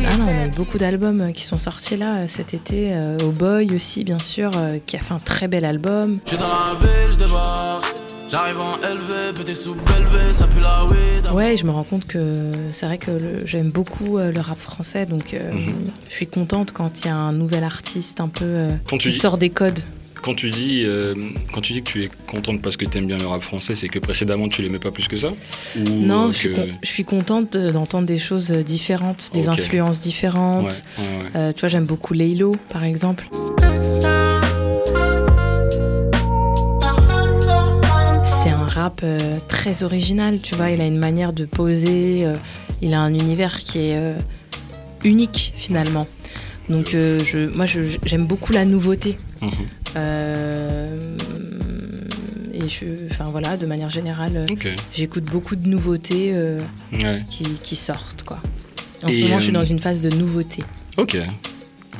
Ah 0.08 0.16
non, 0.18 0.25
on 0.28 0.42
a 0.42 0.46
eu 0.46 0.50
beaucoup 0.50 0.78
d'albums 0.78 1.20
euh, 1.20 1.30
qui 1.32 1.44
sont 1.44 1.58
sortis 1.58 1.94
là 1.96 2.16
euh, 2.16 2.25
cet 2.26 2.54
été. 2.54 2.88
Euh, 2.92 3.18
au 3.20 3.30
Boy 3.30 3.73
aussi, 3.75 4.02
bien 4.04 4.18
sûr, 4.18 4.50
euh, 4.56 4.78
qui 4.85 4.96
a 4.96 4.99
fait 4.99 5.14
un 5.14 5.18
très 5.18 5.46
bel 5.49 5.64
album. 5.64 6.18
J'suis 6.26 6.37
dans 6.38 6.44
la 6.49 6.75
ville, 6.78 7.12
j'débarque. 7.14 7.85
J'arrive 8.28 8.56
en 8.61 8.76
LV, 8.78 9.35
petit 9.35 9.54
sous 9.54 9.75
élevé, 9.96 10.32
ça 10.32 10.49
pue 10.49 10.61
la 10.61 10.85
weed. 10.87 11.26
Ouais, 11.32 11.56
je 11.56 11.64
me 11.64 11.70
rends 11.70 11.85
compte 11.85 12.06
que 12.06 12.50
c'est 12.73 12.87
vrai 12.87 12.99
que 12.99 13.42
j'aime 13.44 13.70
beaucoup 13.70 14.18
le 14.18 14.40
rap 14.40 14.58
français, 14.58 15.06
donc 15.06 15.32
euh, 15.32 15.52
Mhm. 15.52 15.75
je 16.08 16.12
suis 16.14 16.26
contente 16.26 16.73
quand 16.73 16.90
il 17.04 17.06
y 17.06 17.11
a 17.11 17.14
un 17.14 17.32
nouvel 17.32 17.62
artiste 17.62 18.20
un 18.20 18.26
peu 18.28 18.44
euh, 18.44 18.73
Quand 18.90 18.99
qui 18.99 19.11
dis- 19.11 19.16
sort 19.18 19.38
des 19.38 19.50
codes. 19.50 19.78
Quand 20.26 20.35
tu 20.35 20.50
dis, 20.50 20.83
euh, 20.85 21.14
quand 21.52 21.61
tu 21.61 21.73
dis 21.73 21.83
que 21.85 21.88
tu 21.88 22.02
es 22.02 22.11
contente 22.26 22.61
parce 22.61 22.76
que 22.76 22.85
tu 22.85 22.99
aimes 22.99 23.06
bien 23.06 23.16
le 23.16 23.28
rap 23.28 23.42
français, 23.42 23.76
c'est 23.76 23.87
que 23.87 24.00
précédemment 24.00 24.49
tu 24.49 24.61
l'aimais 24.61 24.80
pas 24.80 24.90
plus 24.90 25.06
que 25.06 25.16
ça 25.16 25.28
Ou 25.76 25.80
Non, 25.88 26.25
euh, 26.25 26.33
je 26.33 26.37
suis, 26.37 26.49
que- 26.49 26.54
con- 26.56 26.68
je 26.83 26.88
suis 26.88 27.04
contente 27.04 27.52
de- 27.56 27.71
d'entendre 27.71 28.09
des 28.09 28.18
choses 28.18 28.50
différentes, 28.50 29.30
des 29.35 29.49
influences 29.49 30.00
différentes. 30.00 30.64
ouais, 30.64 31.04
ouais. 31.04 31.30
Euh, 31.37 31.52
tu 31.52 31.61
vois, 31.61 31.68
j'aime 31.68 31.85
beaucoup 31.85 32.12
Laylo, 32.12 32.56
par 32.71 32.83
exemple. 32.83 33.28
C'est 38.24 38.51
un 38.51 38.64
rap 38.68 39.03
euh, 39.05 39.38
très 39.46 39.85
original, 39.85 40.42
tu 40.42 40.57
vois. 40.57 40.70
Il 40.70 40.81
a 40.81 40.87
une 40.87 40.98
manière 40.98 41.33
de 41.33 41.44
poser, 41.44 42.24
euh, 42.27 42.35
il 42.83 42.94
a 42.94 43.01
un 43.01 43.14
univers 43.14 43.59
qui 43.61 43.79
est 43.79 43.96
euh, 43.96 44.14
unique 45.05 45.53
finalement. 45.57 46.09
Donc, 46.68 46.94
euh, 46.94 47.22
je, 47.22 47.38
moi, 47.48 47.64
j'aime 48.05 48.27
beaucoup 48.27 48.53
la 48.53 48.64
nouveauté. 48.64 49.16
Mhm. 49.40 49.51
Euh, 49.96 51.16
et 52.52 52.68
je, 52.68 52.85
enfin 53.11 53.26
voilà, 53.30 53.56
de 53.56 53.66
manière 53.66 53.90
générale, 53.90 54.37
euh, 54.37 54.70
j'écoute 54.92 55.24
beaucoup 55.24 55.56
de 55.56 55.68
nouveautés 55.68 56.30
euh, 56.35 56.61
Ouais. 56.92 57.22
qui, 57.30 57.44
qui 57.62 57.76
sortent, 57.76 58.24
quoi. 58.24 58.40
En 59.02 59.09
Et, 59.09 59.12
ce 59.12 59.20
moment, 59.22 59.38
je 59.38 59.44
suis 59.44 59.52
dans 59.52 59.64
une 59.64 59.78
phase 59.78 60.02
de 60.02 60.11
nouveauté. 60.11 60.62
Ok. 60.96 61.16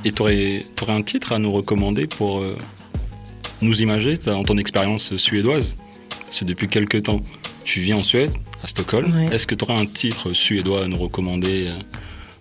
Et 0.04 0.12
t'aurais 0.12 0.64
aurais 0.82 0.92
un 0.92 1.02
titre 1.02 1.32
à 1.32 1.38
nous 1.38 1.52
recommander 1.52 2.06
pour 2.06 2.38
euh, 2.38 2.56
nous 3.61 3.82
imager 3.82 4.16
dans 4.18 4.44
ton 4.44 4.56
expérience 4.56 5.16
suédoise? 5.16 5.76
Que 6.38 6.44
depuis 6.44 6.68
quelques 6.68 7.04
temps, 7.04 7.20
tu 7.64 7.80
vis 7.80 7.94
en 7.94 8.02
Suède, 8.02 8.30
à 8.62 8.66
Stockholm. 8.66 9.14
Ouais. 9.14 9.35
Est-ce 9.35 9.46
que 9.46 9.54
tu 9.54 9.64
aurais 9.64 9.78
un 9.78 9.87
titre 9.87 10.32
suédois 10.32 10.85
à 10.85 10.88
nous 10.88 10.98
recommander 10.98 11.68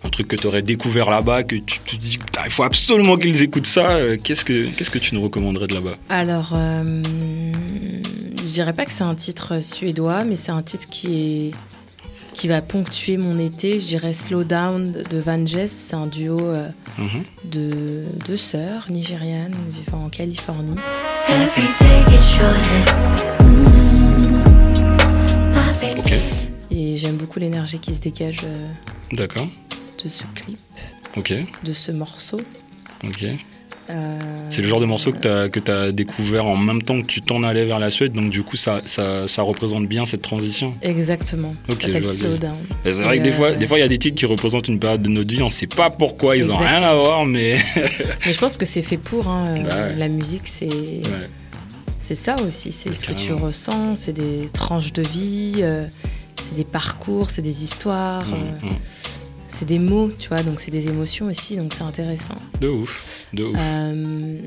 Un 0.06 0.10
truc 0.10 0.28
que 0.28 0.36
tu 0.36 0.46
aurais 0.46 0.62
découvert 0.62 1.10
là-bas, 1.10 1.42
que 1.42 1.56
tu 1.56 1.80
te 1.80 1.96
dis, 1.96 2.16
Putain, 2.18 2.42
il 2.44 2.50
faut 2.50 2.62
absolument 2.62 3.16
qu'ils 3.16 3.42
écoutent 3.42 3.66
ça. 3.66 3.96
euh, 3.96 4.16
Qu'est-ce 4.22 4.44
que 4.44 4.64
Qu'est-ce 4.76 4.90
que 4.90 4.98
tu 4.98 5.14
nous 5.16 5.22
recommanderais 5.22 5.66
de 5.66 5.74
là-bas? 5.74 5.96
Alors, 6.08 6.50
euh, 6.54 7.02
je 8.38 8.42
dirais 8.52 8.72
pas 8.72 8.84
que 8.86 8.92
c'est 8.92 9.02
un 9.04 9.14
titre 9.16 9.60
suédois, 9.62 10.24
mais 10.24 10.36
c'est 10.36 10.52
un 10.52 10.62
titre 10.62 10.86
qui 10.88 11.48
est 11.48 11.50
qui 12.34 12.48
va 12.48 12.60
ponctuer 12.60 13.16
mon 13.16 13.38
été. 13.38 13.80
Je 13.80 13.86
dirais 13.86 14.12
Slow 14.14 14.44
Down 14.44 14.92
de 14.92 15.18
Van 15.18 15.44
Jess. 15.46 15.72
C'est 15.72 15.96
un 15.96 16.06
duo 16.06 16.38
euh, 16.40 16.68
Mhm. 16.98 17.22
de 17.50 18.04
deux 18.26 18.36
sœurs 18.36 18.86
nigérianes 18.90 19.54
vivant 19.70 20.04
en 20.04 20.08
Californie. 20.08 20.76
Every 21.28 21.62
day 21.80 22.10
gets 22.10 22.36
shorter. 22.36 22.82
My 25.50 25.74
favorite 25.80 25.98
Ok, 25.98 26.12
Et 26.70 26.96
j'aime 26.96 27.16
beaucoup 27.16 27.38
l'énergie 27.40 27.78
qui 27.80 27.94
se 27.94 28.00
dégage 28.00 28.40
euh, 28.44 28.68
d'accord. 29.12 29.48
De 30.02 30.08
ce 30.08 30.22
clip, 30.34 30.58
Ok, 31.16 31.32
de 31.64 31.72
ce 31.72 31.92
morceau. 31.92 32.40
ok. 33.04 33.24
Euh, 33.88 34.18
C'est 34.50 34.62
le 34.62 34.68
genre 34.68 34.80
de 34.80 34.84
morceau 34.84 35.12
que 35.12 35.18
tu 35.18 35.28
as, 35.28 35.48
que 35.48 35.70
as 35.70 35.92
découvert 35.92 36.44
en 36.46 36.56
même 36.56 36.82
temps 36.82 37.00
que 37.00 37.06
tu 37.06 37.22
t'en 37.22 37.44
allais 37.44 37.64
vers 37.66 37.78
la 37.78 37.88
Suède, 37.90 38.12
donc 38.14 38.30
du 38.30 38.42
coup, 38.42 38.56
ça, 38.56 38.80
ça, 38.84 39.28
ça 39.28 39.42
représente 39.42 39.86
bien 39.86 40.04
cette 40.06 40.22
transition. 40.22 40.74
Exactement. 40.82 41.54
Ok, 41.68 41.82
ça 41.82 42.02
Slow. 42.02 42.36
Down. 42.36 42.56
C'est 42.84 42.92
vrai 42.94 43.16
Et, 43.16 43.18
que 43.20 43.24
des 43.24 43.30
fois, 43.32 43.48
euh, 43.50 43.54
des 43.54 43.68
fois, 43.68 43.78
il 43.78 43.82
y 43.82 43.84
a 43.84 43.88
des 43.88 43.98
titres 43.98 44.16
qui 44.18 44.26
représentent 44.26 44.66
une 44.66 44.80
période 44.80 45.02
de 45.02 45.08
notre 45.08 45.32
vie, 45.32 45.40
on 45.40 45.50
sait 45.50 45.68
pas 45.68 45.88
pourquoi, 45.90 46.36
ils 46.36 46.50
ont 46.50 46.54
Exact. 46.60 46.66
rien 46.78 46.82
à 46.82 46.96
voir, 46.96 47.24
mais. 47.26 47.58
Mais 48.26 48.32
je 48.32 48.38
pense 48.40 48.56
que 48.56 48.64
c'est 48.64 48.82
fait 48.82 48.96
pour. 48.98 49.28
hein, 49.28 49.54
euh, 49.56 49.62
Bah 49.62 49.74
ouais. 49.90 49.96
La 49.96 50.08
musique, 50.08 50.48
c'est 50.48 50.66
Ouais. 50.66 51.28
c'est 52.00 52.16
ça 52.16 52.42
aussi. 52.42 52.72
C'est 52.72 52.92
ce 52.92 53.04
que 53.04 53.12
tu 53.12 53.32
ressens. 53.34 53.94
C'est 53.94 54.12
des 54.12 54.48
tranches 54.52 54.92
de 54.94 55.02
vie. 55.02 55.54
euh, 55.58 55.86
c'est 56.42 56.54
des 56.54 56.64
parcours. 56.64 57.30
C'est 57.30 57.40
des 57.42 57.62
histoires. 57.62 58.24
euh, 58.32 58.66
Mm, 58.66 58.70
mm. 58.70 58.76
C'est 59.56 59.64
des 59.64 59.78
mots, 59.78 60.10
tu 60.18 60.28
vois. 60.28 60.42
Donc 60.42 60.60
c'est 60.60 60.70
des 60.70 60.88
émotions 60.88 61.26
aussi. 61.26 61.56
Donc 61.56 61.72
c'est 61.74 61.82
intéressant. 61.82 62.34
De 62.60 62.68
ouf, 62.68 63.26
de 63.32 63.44
ouf. 63.44 63.56
Euh, 63.58 64.40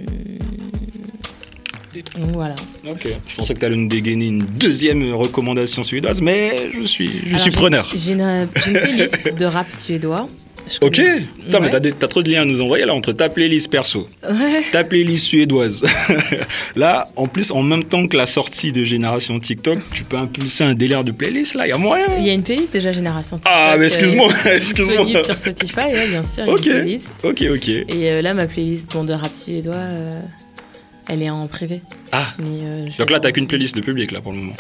donc 2.18 2.32
voilà. 2.34 2.56
Ok. 2.88 3.08
Je 3.28 3.36
pensais 3.36 3.54
que 3.56 3.60
tu 3.60 3.66
allais 3.66 3.76
nous 3.76 3.88
dégainer 3.88 4.28
une 4.28 4.44
deuxième 4.46 5.14
recommandation 5.14 5.82
suédoise, 5.84 6.22
mais 6.22 6.70
je 6.80 6.86
suis, 6.86 7.10
je 7.24 7.28
Alors, 7.30 7.40
suis 7.40 7.52
j'ai- 7.52 7.58
preneur. 7.58 7.92
J'ai 7.96 8.14
une, 8.14 8.48
j'ai 8.64 8.72
une 8.72 8.80
playlist 8.80 9.36
de 9.36 9.46
rap 9.46 9.72
suédois. 9.72 10.30
Ok. 10.82 10.98
Ouais. 11.00 11.90
t'as, 12.00 12.08
trop 12.08 12.22
de 12.24 12.30
liens 12.30 12.42
à 12.42 12.46
nous 12.46 12.62
envoyer 12.62 12.86
là 12.86 12.94
entre 12.94 13.12
ta 13.12 13.30
playlist 13.30 13.70
perso, 13.72 14.08
Ouais. 14.24 14.62
ta 14.72 14.84
playlist 14.84 15.26
suédoise. 15.26 15.82
là, 16.76 17.10
en 17.16 17.28
plus, 17.28 17.52
en 17.52 17.62
même 17.64 17.84
temps 17.84 18.08
que 18.08 18.16
la 18.18 18.26
sortie 18.28 18.72
de 18.72 18.84
Génération 18.84 19.40
TikTok, 19.40 19.80
tu 19.94 20.04
peux 20.04 20.18
impulser 20.18 20.64
un 20.64 20.74
délire 20.74 21.04
de 21.04 21.12
playlist 21.12 21.56
là, 21.56 21.66
il 21.68 21.70
y 21.70 21.74
a 21.74 21.78
moyen. 21.78 22.06
Il 22.18 22.26
y 22.26 22.30
a 22.30 22.34
une 22.34 22.44
playlist 22.44 22.74
déjà 22.74 22.92
Génération 22.92 23.38
TikTok. 23.38 23.54
Ah, 23.56 23.76
mais 23.78 23.86
excuse-moi, 23.86 24.32
euh, 24.46 24.50
excuse-moi. 24.58 25.06
disponible 25.06 25.24
sur 25.24 25.38
Spotify, 25.38 25.80
ouais, 25.94 26.08
bien 26.08 26.24
sûr. 26.24 26.44
il 26.46 26.48
y 26.48 26.52
a 26.52 26.54
Ok. 26.54 26.66
Une 26.66 26.72
playlist. 26.82 27.12
Ok, 27.24 27.44
ok. 27.54 27.70
Et 27.70 27.86
euh, 28.12 28.22
là, 28.22 28.34
ma 28.34 28.46
playlist 28.48 28.92
bon, 28.92 29.04
de 29.04 29.14
rap 29.14 29.34
suédois, 29.36 29.76
euh, 29.76 30.22
elle 31.08 31.24
est 31.24 31.30
en 31.30 31.48
privé. 31.48 31.82
Ah. 32.12 32.28
Mais, 32.40 32.46
euh, 32.62 32.88
Donc 32.98 33.10
là, 33.10 33.20
t'as 33.20 33.32
qu'une 33.32 33.48
playlist 33.48 33.76
de 33.76 33.82
public 33.82 34.12
là 34.12 34.22
pour 34.22 34.32
le 34.32 34.38
moment. 34.40 34.56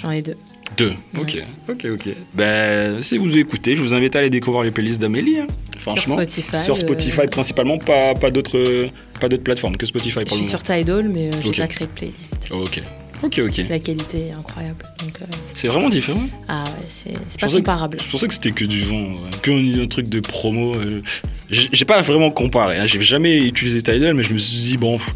J'en 0.00 0.10
ai 0.10 0.22
deux. 0.22 0.36
Deux. 0.76 0.92
Ok, 1.18 1.36
ok, 1.68 1.86
ok. 1.92 2.08
Ben, 2.34 3.02
si 3.02 3.18
vous 3.18 3.36
écoutez, 3.38 3.76
je 3.76 3.82
vous 3.82 3.94
invite 3.94 4.16
à 4.16 4.20
aller 4.20 4.30
découvrir 4.30 4.62
les 4.64 4.70
playlists 4.70 5.00
d'Amélie. 5.00 5.38
hein. 5.40 5.46
Franchement. 5.78 6.02
Sur 6.02 6.12
Spotify. 6.24 6.60
Sur 6.60 6.78
Spotify 6.78 7.20
euh, 7.20 7.26
principalement, 7.26 7.76
pas, 7.78 8.14
pas 8.14 8.30
d'autres 8.30 8.88
pas 9.20 9.28
d'autres 9.28 9.42
plateformes 9.42 9.76
que 9.76 9.84
Spotify 9.86 10.20
je 10.20 10.24
pour 10.24 10.36
le 10.38 10.42
suis 10.44 10.46
moment. 10.46 10.48
sur 10.50 10.62
Tidal, 10.62 11.08
mais 11.10 11.28
euh, 11.32 11.36
j'ai 11.42 11.48
Ok. 11.50 11.56
pas 11.58 11.66
créé 11.66 11.86
de 11.86 11.92
playlist. 11.92 12.48
Ok, 12.50 12.82
ok, 13.22 13.40
ok. 13.46 13.64
La 13.68 13.78
qualité 13.78 14.28
est 14.28 14.32
incroyable. 14.32 14.82
Donc, 15.00 15.18
euh, 15.20 15.26
C'est 15.54 15.68
vraiment 15.68 15.90
différent. 15.90 16.22
ah 16.48 16.64
ouais, 16.64 16.70
c'est 16.88 17.12
pas 17.12 17.18
pensais 17.40 17.52
que- 17.52 17.56
comparable. 17.58 17.98
Je 18.04 18.10
pensais 18.10 18.26
que 18.26 18.32
c'était 18.34 18.52
que 18.52 18.64
du 18.64 18.80
vent, 18.80 18.96
ouais. 19.12 19.30
que 19.42 19.82
un 19.82 19.86
truc 19.86 20.08
de 20.08 20.20
promo. 20.20 20.74
euh. 20.76 21.02
J'ai 21.50 21.68
j'ai 21.72 21.84
pas 21.84 22.00
vraiment 22.00 22.30
comparé. 22.30 22.78
hein. 22.78 22.86
J'ai 22.86 23.00
jamais 23.02 23.46
utilisé 23.46 23.82
Tidal, 23.82 24.14
mais 24.14 24.24
je 24.24 24.32
me 24.32 24.38
suis 24.38 24.56
dit 24.58 24.76
bon, 24.78 24.96
pff, 24.96 25.14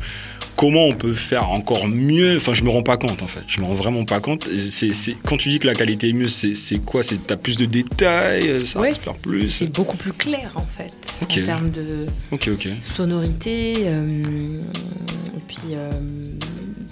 comment 0.58 0.86
on 0.86 0.92
peut 0.92 1.14
faire 1.14 1.50
encore 1.52 1.86
mieux 1.86 2.36
Enfin, 2.36 2.52
je 2.52 2.64
me 2.64 2.68
rends 2.70 2.82
pas 2.82 2.96
compte 2.96 3.22
en 3.22 3.28
fait. 3.28 3.44
Je 3.46 3.60
me 3.60 3.66
rends 3.66 3.74
vraiment 3.74 4.04
pas 4.04 4.18
compte. 4.20 4.48
C'est- 4.70 4.92
c'est- 4.92 5.14
quand 5.24 5.36
tu 5.36 5.48
dis 5.50 5.60
que 5.60 5.66
la 5.68 5.74
qualité 5.76 6.08
est 6.08 6.12
mieux, 6.12 6.26
c'est 6.26 6.54
c'est 6.56 6.78
quoi? 6.78 7.02
C'est 7.04 7.24
t'as 7.26 7.36
plus 7.36 7.56
de 7.56 7.64
détails 7.64 8.48
euh, 8.48 8.58
Ça 8.58 8.80
Ouais, 8.80 8.88
respire 8.88 9.12
plus 9.14 9.48
C'est 9.50 9.68
beaucoup 9.72 9.96
plus 9.96 10.12
clair 10.12 10.50
en 10.56 10.66
fait, 10.66 10.92
en 11.22 11.26
termes 11.46 11.70
de 11.70 12.06
sonorité. 12.82 13.74
euh, 13.84 14.60
et 15.36 15.40
puis, 15.46 15.58
euh, 15.74 15.92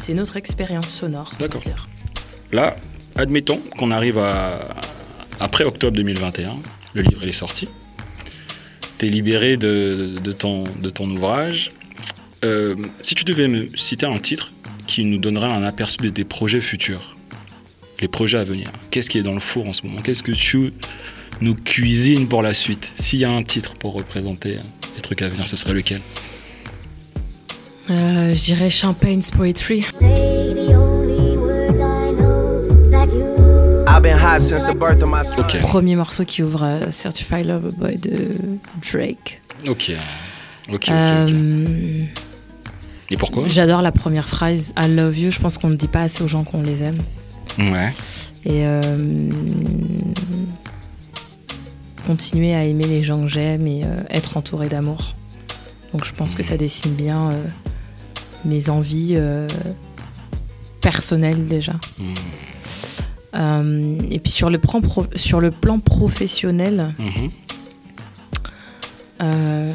c'est 0.00 0.14
notre 0.14 0.36
expérience 0.36 0.88
sonore. 0.88 1.32
D'accord. 1.40 1.60
dire. 1.62 1.88
Là, 2.52 2.76
admettons 3.16 3.60
qu'on 3.76 3.90
arrive 3.90 4.18
à 4.18 4.60
après 5.40 5.64
octobre 5.64 5.96
2021, 5.96 6.56
le 6.94 7.02
livre 7.02 7.20
il 7.24 7.28
est 7.28 7.32
sorti. 7.32 7.66
T'es 8.98 9.08
libéré 9.08 9.56
de, 9.58 10.14
de 10.22 10.32
ton, 10.32 10.64
de 10.80 10.88
ton 10.88 11.10
ouvrage. 11.10 11.72
Euh, 12.44 12.74
si 13.02 13.14
tu 13.14 13.24
devais 13.24 13.48
me 13.48 13.68
citer 13.76 14.06
un 14.06 14.18
titre 14.18 14.52
qui 14.86 15.04
nous 15.04 15.18
donnerait 15.18 15.50
un 15.50 15.62
aperçu 15.64 15.98
de 15.98 16.10
tes 16.10 16.24
projets 16.24 16.60
futurs, 16.60 17.16
les 18.00 18.08
projets 18.08 18.38
à 18.38 18.44
venir, 18.44 18.70
qu'est-ce 18.90 19.08
qui 19.10 19.18
est 19.18 19.22
dans 19.22 19.32
le 19.34 19.40
four 19.40 19.66
en 19.66 19.72
ce 19.72 19.86
moment? 19.86 20.00
Qu'est-ce 20.02 20.22
que 20.22 20.32
tu 20.32 20.72
nous 21.40 21.54
cuisines 21.54 22.28
pour 22.28 22.42
la 22.42 22.54
suite? 22.54 22.92
S'il 22.96 23.18
y 23.20 23.24
a 23.24 23.30
un 23.30 23.42
titre 23.42 23.74
pour 23.74 23.94
représenter 23.94 24.58
les 24.94 25.02
trucs 25.02 25.22
à 25.22 25.28
venir, 25.28 25.48
ce 25.48 25.56
serait 25.56 25.74
lequel? 25.74 26.00
Euh, 27.88 28.34
je 28.34 28.44
dirais 28.44 28.68
Champagne's 28.70 29.30
Poetry. 29.30 29.84
I've 33.88 34.02
been 34.02 34.18
hot 34.18 34.40
since 34.40 34.64
the 34.64 34.74
birth 34.74 35.02
of 35.02 35.08
my 35.08 35.24
son. 35.24 35.40
Ok, 35.40 35.58
Premier 35.60 35.96
morceau 35.96 36.24
qui 36.24 36.42
ouvre 36.42 36.62
euh, 36.64 36.90
Certified 36.92 37.46
Lover 37.46 37.70
Boy 37.76 37.96
de 37.96 38.34
Drake. 38.82 39.40
ok, 39.66 39.92
ok, 40.68 40.74
ok. 40.74 40.82
ok. 40.84 40.90
Euh, 40.90 42.04
Et 43.10 43.16
pourquoi 43.16 43.48
J'adore 43.48 43.82
la 43.82 43.92
première 43.92 44.26
phrase 44.28 44.72
I 44.78 44.88
love 44.88 45.18
you. 45.18 45.30
Je 45.30 45.38
pense 45.38 45.58
qu'on 45.58 45.68
ne 45.70 45.76
dit 45.76 45.88
pas 45.88 46.02
assez 46.02 46.22
aux 46.22 46.28
gens 46.28 46.44
qu'on 46.44 46.62
les 46.62 46.82
aime. 46.82 46.98
Ouais. 47.58 47.92
Et 48.44 48.66
euh, 48.66 49.28
continuer 52.06 52.54
à 52.54 52.64
aimer 52.64 52.86
les 52.86 53.02
gens 53.02 53.22
que 53.22 53.28
j'aime 53.28 53.66
et 53.66 53.82
euh, 53.84 54.02
être 54.10 54.36
entouré 54.36 54.68
d'amour. 54.68 55.14
Donc 55.92 56.04
je 56.04 56.12
pense 56.12 56.34
que 56.34 56.42
ça 56.42 56.56
dessine 56.56 56.92
bien 56.92 57.30
euh, 57.30 57.44
mes 58.44 58.70
envies 58.70 59.16
personnelles 60.80 61.46
déjà. 61.48 61.72
Euh, 63.34 63.98
et 64.10 64.18
puis 64.18 64.32
sur 64.32 64.48
le, 64.50 64.58
plan 64.58 64.80
pro- 64.80 65.06
sur 65.14 65.40
le 65.40 65.50
plan 65.50 65.78
professionnel, 65.78 66.94
Mhm. 66.98 67.30
Euh, 69.22 69.72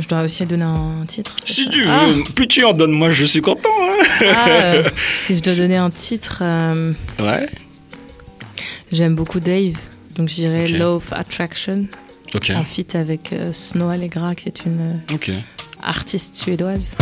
je 0.00 0.06
dois 0.08 0.22
aussi 0.22 0.44
donner 0.46 0.64
un 0.64 1.04
titre. 1.06 1.34
Si 1.46 1.68
tu 1.68 1.84
veux, 1.84 1.90
Ah, 1.90 2.06
plus 2.34 2.46
tu 2.48 2.64
en 2.64 2.72
donnes, 2.72 2.92
moi 2.92 3.10
je 3.12 3.24
suis 3.24 3.40
content. 3.40 3.68
hein. 3.80 4.04
ah, 4.34 4.48
euh, 4.48 4.82
si 5.24 5.36
je 5.36 5.42
dois 5.42 5.54
donner 5.54 5.76
un 5.76 5.90
titre, 5.90 6.38
euh, 6.42 6.92
Ouais. 7.18 7.48
j'aime 8.90 9.14
beaucoup 9.14 9.40
Dave. 9.40 9.76
Donc 10.16 10.28
je 10.28 10.34
dirais 10.34 10.64
Ok. 10.70 10.78
Law 10.78 10.96
of 10.96 11.12
Attraction, 11.12 11.86
Ok. 12.34 12.50
en 12.54 12.64
feat 12.64 12.94
avec 12.94 13.34
Snow 13.52 13.88
Allegra, 13.88 14.34
qui 14.34 14.48
est 14.48 14.64
une 14.66 15.00
artiste 15.82 16.36
suédoise. 16.36 16.96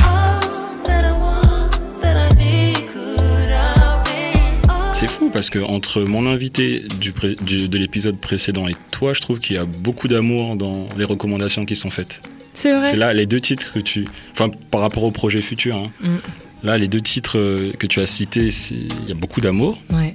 C'est 5.01 5.09
fou 5.09 5.31
parce 5.33 5.49
que 5.49 5.59
entre 5.59 6.03
mon 6.03 6.27
invité 6.27 6.81
du 7.01 7.13
pré- 7.13 7.35
du- 7.41 7.69
de 7.69 7.79
l'épisode 7.79 8.19
précédent 8.19 8.69
et 8.69 8.75
toi, 8.91 9.15
je 9.15 9.21
trouve 9.23 9.41
qu'il 9.41 9.57
y 9.57 9.59
a 9.59 9.65
beaucoup 9.65 10.09
d'amour 10.09 10.57
dans 10.57 10.89
les 10.99 11.05
recommandations 11.05 11.65
qui 11.65 11.75
sont 11.75 11.89
faites. 11.89 12.21
C'est 12.53 12.77
vrai. 12.77 12.91
C'est 12.91 12.97
là 12.99 13.15
les 13.15 13.25
deux 13.25 13.41
titres 13.41 13.73
que 13.73 13.79
tu. 13.79 14.07
Enfin, 14.33 14.51
par 14.71 14.83
rapport 14.83 15.05
au 15.05 15.11
projet 15.11 15.41
futur. 15.41 15.77
hein. 15.77 15.91
Mm. 16.03 16.17
Là, 16.65 16.77
les 16.77 16.89
deux 16.89 17.01
titres 17.01 17.39
euh, 17.39 17.73
que 17.79 17.87
tu 17.87 18.01
as 18.01 18.07
cités, 18.07 18.51
il 18.71 19.09
y 19.09 19.13
a 19.13 19.15
beaucoup 19.15 19.41
d'amour. 19.41 19.79
Ouais. 19.91 20.15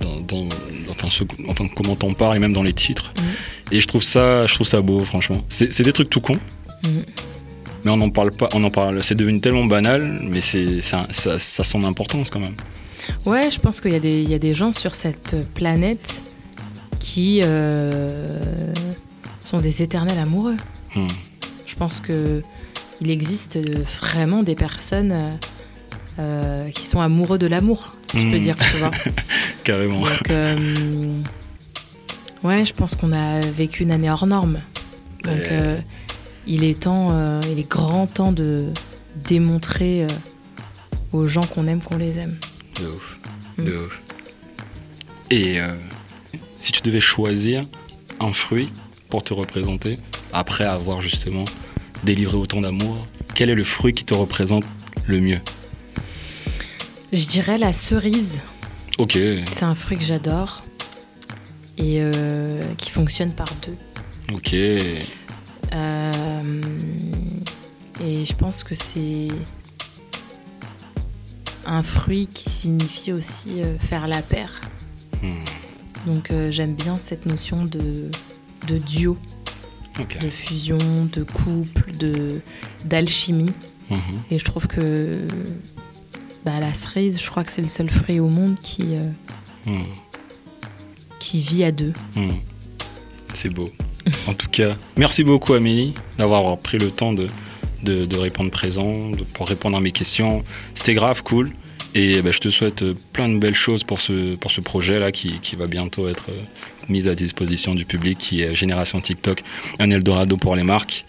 Dans, 0.00 0.20
dans- 0.22 0.48
enfin, 0.90 1.08
ce- 1.08 1.22
enfin, 1.46 1.66
comment 1.76 1.94
t'en 1.94 2.12
parles 2.14 2.36
et 2.36 2.40
même 2.40 2.52
dans 2.52 2.64
les 2.64 2.72
titres. 2.72 3.12
Mm. 3.16 3.74
Et 3.76 3.80
je 3.80 3.86
trouve 3.86 4.02
ça, 4.02 4.48
je 4.48 4.54
trouve 4.54 4.66
ça 4.66 4.80
beau, 4.80 5.04
franchement. 5.04 5.40
C'est 5.48 5.82
des 5.82 5.92
trucs 5.92 6.10
tout 6.10 6.20
cons. 6.20 6.38
Mm. 6.82 6.88
Mais 7.84 7.90
on 7.92 7.98
n'en 7.98 8.10
parle 8.10 8.32
pas, 8.32 8.48
on 8.54 8.64
en 8.64 8.70
parle. 8.72 9.04
C'est 9.04 9.14
devenu 9.14 9.40
tellement 9.40 9.66
banal, 9.66 10.18
mais 10.24 10.40
c'est 10.40 10.80
ça, 10.80 11.06
ça 11.12 11.34
a 11.34 11.38
son 11.64 11.84
importance 11.84 12.30
quand 12.30 12.40
même. 12.40 12.56
Ouais, 13.26 13.50
je 13.50 13.58
pense 13.60 13.80
qu'il 13.80 13.92
y, 13.92 13.96
a 13.96 14.00
des- 14.00 14.22
il 14.22 14.30
y 14.30 14.34
a 14.34 14.38
des 14.38 14.54
gens 14.54 14.72
sur 14.72 14.94
cette 14.94 15.36
planète 15.54 16.22
qui 17.00 17.40
euh, 17.42 18.72
sont 19.44 19.60
des 19.60 19.82
éternels 19.82 20.18
amoureux. 20.18 20.56
Hmm. 20.94 21.08
Je 21.66 21.74
pense 21.76 22.00
que 22.00 22.42
il 23.00 23.10
existe 23.10 23.58
vraiment 24.00 24.42
des 24.42 24.54
personnes 24.54 25.12
euh, 25.12 25.30
euh, 26.20 26.70
qui 26.70 26.86
sont 26.86 27.00
amoureux 27.00 27.38
de 27.38 27.46
l'amour, 27.46 27.92
si 28.08 28.20
je 28.20 28.30
peux 28.30 28.38
Mm. 28.38 28.40
dire, 28.40 28.56
tu 28.56 28.76
vois. 28.76 28.90
Carrément. 29.64 30.00
Donc, 30.00 30.30
euh, 30.30 31.18
ouais, 32.44 32.64
je 32.64 32.72
pense 32.72 32.94
qu'on 32.94 33.12
a 33.12 33.40
vécu 33.40 33.82
une 33.82 33.90
année 33.90 34.10
hors 34.10 34.26
norme. 34.26 34.60
Donc, 35.24 35.34
Ouais. 35.50 35.82
il 36.46 36.62
est 36.62 36.80
temps, 36.80 37.40
il 37.50 37.58
est 37.58 37.68
grand 37.68 38.06
temps 38.06 38.30
de 38.30 38.68
démontrer 39.26 40.06
aux 41.12 41.26
gens 41.26 41.46
qu'on 41.46 41.66
aime 41.66 41.80
qu'on 41.80 41.96
les 41.96 42.18
aime. 42.18 42.36
De 42.80 42.86
ouf. 42.88 43.18
Mm. 43.56 43.64
De 43.64 43.76
ouf. 43.76 44.00
Et 45.30 45.60
euh, 45.60 45.76
si 46.58 46.72
tu 46.72 46.82
devais 46.82 47.00
choisir 47.00 47.64
un 48.20 48.32
fruit 48.32 48.70
pour 49.08 49.22
te 49.22 49.34
représenter, 49.34 49.98
après 50.32 50.64
avoir 50.64 51.00
justement 51.00 51.44
délivré 52.04 52.36
autant 52.36 52.60
d'amour, 52.60 53.06
quel 53.34 53.50
est 53.50 53.54
le 53.54 53.64
fruit 53.64 53.92
qui 53.92 54.04
te 54.04 54.14
représente 54.14 54.64
le 55.06 55.20
mieux? 55.20 55.40
Je 57.12 57.26
dirais 57.26 57.58
la 57.58 57.72
cerise. 57.72 58.40
Ok. 58.98 59.18
C'est 59.50 59.64
un 59.64 59.74
fruit 59.74 59.96
que 59.96 60.04
j'adore 60.04 60.64
et 61.78 61.98
euh, 62.00 62.62
qui 62.76 62.90
fonctionne 62.90 63.32
par 63.32 63.52
deux. 63.66 63.76
Ok. 64.32 64.54
Euh, 65.72 66.60
et 68.00 68.24
je 68.24 68.34
pense 68.34 68.64
que 68.64 68.74
c'est 68.74 69.28
un 71.66 71.82
fruit 71.82 72.28
qui 72.32 72.50
signifie 72.50 73.12
aussi 73.12 73.62
euh, 73.62 73.78
faire 73.78 74.08
la 74.08 74.22
paire. 74.22 74.60
Hmm. 75.22 75.44
Donc 76.06 76.30
euh, 76.30 76.50
j'aime 76.50 76.74
bien 76.74 76.98
cette 76.98 77.26
notion 77.26 77.64
de, 77.64 78.10
de 78.68 78.78
duo, 78.78 79.16
de 80.20 80.28
fusion, 80.28 81.08
de 81.12 81.22
couple, 81.22 81.92
de 81.96 82.40
d'alchimie. 82.84 83.52
Mhm. 83.90 83.98
Et 84.30 84.38
je 84.38 84.44
trouve 84.44 84.66
que 84.66 85.26
bah, 86.44 86.60
la 86.60 86.74
cerise, 86.74 87.22
je 87.22 87.30
crois 87.30 87.44
que 87.44 87.52
c'est 87.52 87.62
le 87.62 87.68
seul 87.68 87.88
fruit 87.90 88.20
au 88.20 88.28
monde 88.28 88.58
qui, 88.60 88.94
euh, 88.94 89.10
Hmm. 89.66 89.80
qui 91.18 91.40
vit 91.40 91.64
à 91.64 91.72
deux. 91.72 91.94
Hmm. 92.14 92.32
C'est 93.32 93.48
beau. 93.48 93.70
en 94.28 94.34
tout 94.34 94.48
cas, 94.50 94.76
merci 94.98 95.24
beaucoup 95.24 95.54
Amélie 95.54 95.94
d'avoir 96.18 96.58
pris 96.58 96.76
le 96.78 96.90
temps 96.90 97.14
de, 97.14 97.28
de, 97.84 98.04
de 98.04 98.16
répondre 98.16 98.50
présent, 98.50 99.10
de, 99.10 99.22
pour 99.22 99.48
répondre 99.48 99.76
à 99.76 99.80
mes 99.80 99.92
questions. 99.92 100.44
C'était 100.74 100.94
grave 100.94 101.22
cool. 101.22 101.50
Et 101.94 102.22
ben, 102.22 102.32
je 102.32 102.40
te 102.40 102.48
souhaite 102.48 102.82
euh, 102.82 102.94
plein 103.12 103.28
de 103.28 103.38
belles 103.38 103.54
choses 103.54 103.84
pour 103.84 104.00
ce, 104.00 104.34
pour 104.34 104.50
ce 104.50 104.60
projet-là 104.60 105.12
qui, 105.12 105.38
qui 105.38 105.54
va 105.54 105.68
bientôt 105.68 106.08
être 106.08 106.26
euh, 106.30 106.42
mis 106.88 107.06
à 107.06 107.14
disposition 107.14 107.74
du 107.74 107.84
public, 107.84 108.18
qui 108.18 108.42
est 108.42 108.56
Génération 108.56 109.00
TikTok, 109.00 109.42
un 109.78 109.90
Eldorado 109.90 110.36
pour 110.36 110.56
les 110.56 110.64
marques. 110.64 111.06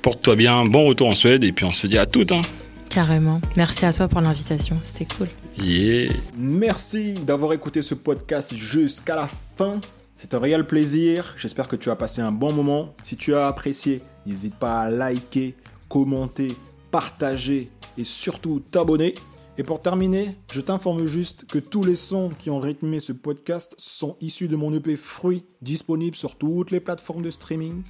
Porte-toi 0.00 0.36
bien, 0.36 0.64
bon 0.64 0.86
retour 0.86 1.08
en 1.08 1.14
Suède, 1.14 1.44
et 1.44 1.52
puis 1.52 1.66
on 1.66 1.72
se 1.72 1.86
dit 1.86 1.98
à 1.98 2.06
toutes. 2.06 2.32
Hein. 2.32 2.42
Carrément. 2.88 3.40
Merci 3.56 3.84
à 3.84 3.92
toi 3.92 4.08
pour 4.08 4.20
l'invitation, 4.22 4.78
c'était 4.82 5.06
cool. 5.16 5.28
Yeah. 5.62 6.12
Merci 6.36 7.14
d'avoir 7.14 7.52
écouté 7.52 7.82
ce 7.82 7.94
podcast 7.94 8.54
jusqu'à 8.54 9.16
la 9.16 9.28
fin. 9.28 9.80
C'est 10.16 10.32
un 10.32 10.38
réel 10.38 10.66
plaisir. 10.66 11.34
J'espère 11.36 11.68
que 11.68 11.76
tu 11.76 11.90
as 11.90 11.96
passé 11.96 12.22
un 12.22 12.32
bon 12.32 12.52
moment. 12.52 12.94
Si 13.02 13.16
tu 13.16 13.34
as 13.34 13.46
apprécié, 13.46 14.00
n'hésite 14.26 14.54
pas 14.54 14.80
à 14.80 14.90
liker, 14.90 15.54
commenter, 15.94 16.56
partager 16.90 17.70
et 17.96 18.02
surtout 18.02 18.58
t'abonner. 18.58 19.14
Et 19.58 19.62
pour 19.62 19.80
terminer, 19.80 20.34
je 20.50 20.60
t'informe 20.60 21.06
juste 21.06 21.44
que 21.44 21.60
tous 21.60 21.84
les 21.84 21.94
sons 21.94 22.32
qui 22.36 22.50
ont 22.50 22.58
rythmé 22.58 22.98
ce 22.98 23.12
podcast 23.12 23.76
sont 23.78 24.16
issus 24.20 24.48
de 24.48 24.56
mon 24.56 24.72
EP 24.72 24.96
Fruit, 24.96 25.44
disponible 25.62 26.16
sur 26.16 26.34
toutes 26.34 26.72
les 26.72 26.80
plateformes 26.80 27.22
de 27.22 27.30
streaming. 27.30 27.84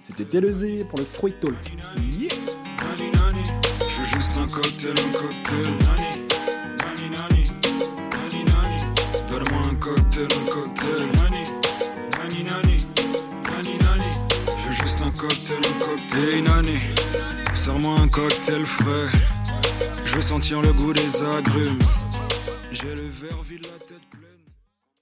C'était 0.00 0.24
Télésé 0.24 0.84
pour 0.84 0.98
le 0.98 1.04
Fruit 1.04 1.34
Talk. 1.40 1.54
Sers-moi 17.64 17.98
un 17.98 18.08
cocktail 18.08 18.66
frais. 18.66 19.08
Je 20.04 20.16
veux 20.16 20.20
sentir 20.20 20.60
le 20.60 20.74
goût 20.74 20.92
des 20.92 21.22
agrumes. 21.22 21.78
J'ai 22.70 22.94
le 22.94 23.08
verre 23.08 23.40
vide, 23.42 23.62
la 23.62 23.86
tête. 23.86 24.13